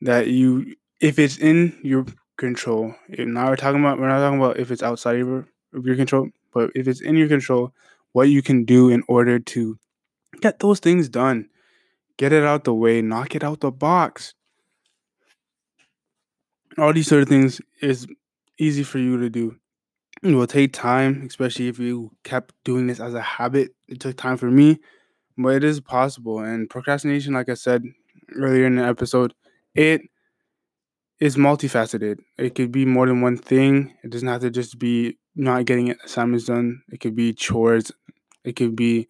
That 0.00 0.28
you, 0.28 0.76
if 1.00 1.18
it's 1.18 1.38
in 1.38 1.78
your 1.82 2.06
control, 2.36 2.94
if 3.08 3.26
now 3.26 3.48
we're 3.48 3.56
talking 3.56 3.80
about, 3.80 3.98
we're 3.98 4.08
not 4.08 4.20
talking 4.20 4.38
about 4.38 4.58
if 4.58 4.70
it's 4.70 4.82
outside 4.82 5.16
of 5.20 5.26
your, 5.26 5.48
of 5.74 5.86
your 5.86 5.96
control, 5.96 6.30
but 6.52 6.70
if 6.74 6.86
it's 6.86 7.00
in 7.00 7.16
your 7.16 7.28
control, 7.28 7.72
what 8.12 8.28
you 8.28 8.42
can 8.42 8.64
do 8.64 8.88
in 8.88 9.02
order 9.08 9.38
to 9.38 9.78
get 10.40 10.60
those 10.60 10.80
things 10.80 11.08
done. 11.08 11.48
Get 12.16 12.32
it 12.32 12.44
out 12.44 12.64
the 12.64 12.74
way, 12.74 13.02
knock 13.02 13.34
it 13.34 13.44
out 13.44 13.60
the 13.60 13.70
box. 13.70 14.34
All 16.78 16.92
these 16.92 17.08
sort 17.08 17.22
of 17.22 17.28
things 17.28 17.60
is 17.80 18.06
easy 18.58 18.82
for 18.82 18.98
you 18.98 19.18
to 19.18 19.28
do. 19.28 19.56
It 20.22 20.34
will 20.34 20.46
take 20.46 20.72
time, 20.72 21.24
especially 21.26 21.68
if 21.68 21.78
you 21.78 22.12
kept 22.24 22.54
doing 22.64 22.86
this 22.86 23.00
as 23.00 23.14
a 23.14 23.20
habit. 23.22 23.74
It 23.88 24.00
took 24.00 24.16
time 24.16 24.36
for 24.36 24.50
me, 24.50 24.78
but 25.38 25.50
it 25.56 25.64
is 25.64 25.80
possible. 25.80 26.40
And 26.40 26.70
procrastination, 26.70 27.34
like 27.34 27.48
I 27.48 27.54
said 27.54 27.84
earlier 28.36 28.66
in 28.66 28.76
the 28.76 28.84
episode, 28.84 29.34
it 29.74 30.02
is 31.18 31.36
multifaceted. 31.36 32.18
It 32.38 32.54
could 32.54 32.70
be 32.72 32.84
more 32.84 33.06
than 33.06 33.20
one 33.20 33.36
thing. 33.36 33.94
It 34.02 34.10
doesn't 34.10 34.28
have 34.28 34.42
to 34.42 34.50
just 34.50 34.78
be 34.78 35.18
not 35.34 35.64
getting 35.64 35.90
assignments 36.04 36.46
done. 36.46 36.82
It 36.90 37.00
could 37.00 37.14
be 37.16 37.32
chores. 37.32 37.90
It 38.44 38.56
could 38.56 38.76
be, 38.76 39.08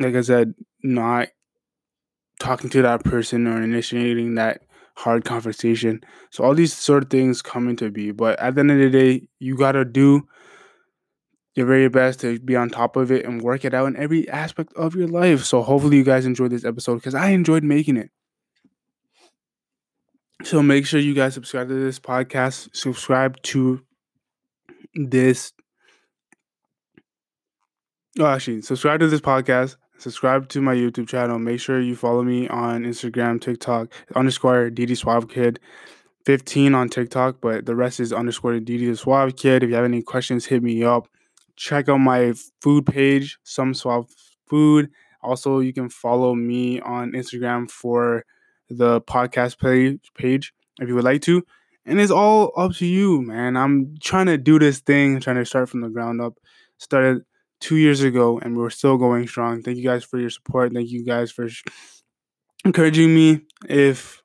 like 0.00 0.14
I 0.14 0.22
said, 0.22 0.54
not 0.82 1.28
talking 2.38 2.70
to 2.70 2.82
that 2.82 3.04
person 3.04 3.46
or 3.46 3.62
initiating 3.62 4.34
that 4.34 4.62
hard 4.96 5.24
conversation. 5.24 6.00
So 6.30 6.42
all 6.42 6.54
these 6.54 6.72
sort 6.72 7.04
of 7.04 7.10
things 7.10 7.42
come 7.42 7.68
into 7.68 7.90
be. 7.90 8.10
But 8.10 8.38
at 8.40 8.54
the 8.54 8.60
end 8.60 8.70
of 8.70 8.78
the 8.78 8.90
day, 8.90 9.28
you 9.38 9.56
gotta 9.56 9.84
do 9.84 10.26
your 11.54 11.66
very 11.66 11.88
best 11.88 12.20
to 12.20 12.38
be 12.40 12.56
on 12.56 12.68
top 12.68 12.96
of 12.96 13.10
it 13.10 13.24
and 13.24 13.40
work 13.42 13.64
it 13.64 13.72
out 13.72 13.86
in 13.86 13.96
every 13.96 14.28
aspect 14.28 14.72
of 14.74 14.94
your 14.94 15.08
life. 15.08 15.44
So 15.44 15.62
hopefully 15.62 15.98
you 15.98 16.04
guys 16.04 16.26
enjoyed 16.26 16.50
this 16.50 16.64
episode 16.64 16.96
because 16.96 17.14
I 17.14 17.30
enjoyed 17.30 17.64
making 17.64 17.96
it. 17.96 18.10
So 20.44 20.62
make 20.62 20.86
sure 20.86 21.00
you 21.00 21.14
guys 21.14 21.34
subscribe 21.34 21.68
to 21.68 21.74
this 21.74 21.98
podcast, 21.98 22.68
subscribe 22.74 23.40
to 23.44 23.82
this. 24.94 25.52
Oh, 28.18 28.26
actually, 28.26 28.62
subscribe 28.62 29.00
to 29.00 29.08
this 29.08 29.20
podcast, 29.20 29.76
subscribe 29.98 30.48
to 30.50 30.60
my 30.60 30.74
YouTube 30.74 31.08
channel. 31.08 31.38
Make 31.38 31.60
sure 31.60 31.80
you 31.80 31.96
follow 31.96 32.22
me 32.22 32.48
on 32.48 32.84
Instagram, 32.84 33.40
TikTok, 33.40 33.92
underscore 34.14 34.70
DD 34.70 34.96
Suave 34.96 35.28
Kid. 35.28 35.58
15 36.26 36.74
on 36.74 36.88
TikTok, 36.88 37.36
but 37.40 37.66
the 37.66 37.76
rest 37.76 38.00
is 38.00 38.12
underscore 38.12 38.54
DD 38.54 38.88
the 38.88 38.96
Suave 38.96 39.36
Kid. 39.36 39.62
If 39.62 39.68
you 39.68 39.76
have 39.76 39.84
any 39.84 40.02
questions, 40.02 40.44
hit 40.44 40.60
me 40.60 40.82
up. 40.82 41.06
Check 41.54 41.88
out 41.88 41.98
my 41.98 42.34
food 42.60 42.84
page, 42.84 43.38
Some 43.44 43.72
Suave 43.74 44.08
Food. 44.48 44.90
Also, 45.22 45.60
you 45.60 45.72
can 45.72 45.88
follow 45.88 46.34
me 46.34 46.80
on 46.80 47.12
Instagram 47.12 47.70
for 47.70 48.24
the 48.68 49.00
podcast 49.02 49.60
page, 49.60 50.00
page 50.16 50.52
if 50.80 50.88
you 50.88 50.96
would 50.96 51.04
like 51.04 51.22
to. 51.22 51.46
And 51.84 52.00
it's 52.00 52.10
all 52.10 52.52
up 52.56 52.72
to 52.74 52.86
you, 52.86 53.22
man. 53.22 53.56
I'm 53.56 53.94
trying 54.00 54.26
to 54.26 54.36
do 54.36 54.58
this 54.58 54.80
thing, 54.80 55.20
trying 55.20 55.36
to 55.36 55.46
start 55.46 55.68
from 55.68 55.80
the 55.80 55.88
ground 55.88 56.20
up. 56.20 56.34
Started 56.78 57.22
two 57.60 57.76
years 57.76 58.02
ago, 58.02 58.38
and 58.38 58.56
we're 58.56 58.70
still 58.70 58.96
going 58.96 59.26
strong. 59.26 59.62
Thank 59.62 59.78
you 59.78 59.84
guys 59.84 60.04
for 60.04 60.18
your 60.18 60.30
support. 60.30 60.72
Thank 60.72 60.90
you 60.90 61.04
guys 61.04 61.30
for 61.30 61.48
encouraging 62.64 63.14
me. 63.14 63.42
If 63.68 64.22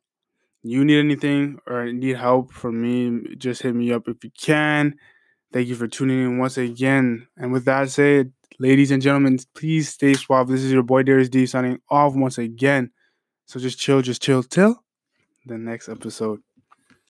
you 0.63 0.85
need 0.85 0.99
anything 0.99 1.59
or 1.67 1.91
need 1.91 2.17
help 2.17 2.51
from 2.51 2.81
me, 2.81 3.35
just 3.37 3.61
hit 3.61 3.75
me 3.75 3.91
up 3.91 4.07
if 4.07 4.23
you 4.23 4.31
can. 4.39 4.95
Thank 5.53 5.67
you 5.67 5.75
for 5.75 5.87
tuning 5.87 6.23
in 6.23 6.37
once 6.37 6.57
again. 6.57 7.27
And 7.37 7.51
with 7.51 7.65
that 7.65 7.89
said, 7.89 8.31
ladies 8.59 8.91
and 8.91 9.01
gentlemen, 9.01 9.39
please 9.55 9.89
stay 9.89 10.13
suave. 10.13 10.47
This 10.47 10.63
is 10.63 10.71
your 10.71 10.83
boy 10.83 11.03
Darius 11.03 11.29
D 11.29 11.45
signing 11.45 11.79
off 11.89 12.15
once 12.15 12.37
again. 12.37 12.91
So 13.45 13.59
just 13.59 13.79
chill, 13.79 14.01
just 14.01 14.21
chill 14.21 14.43
till 14.43 14.83
the 15.45 15.57
next 15.57 15.89
episode. 15.89 16.41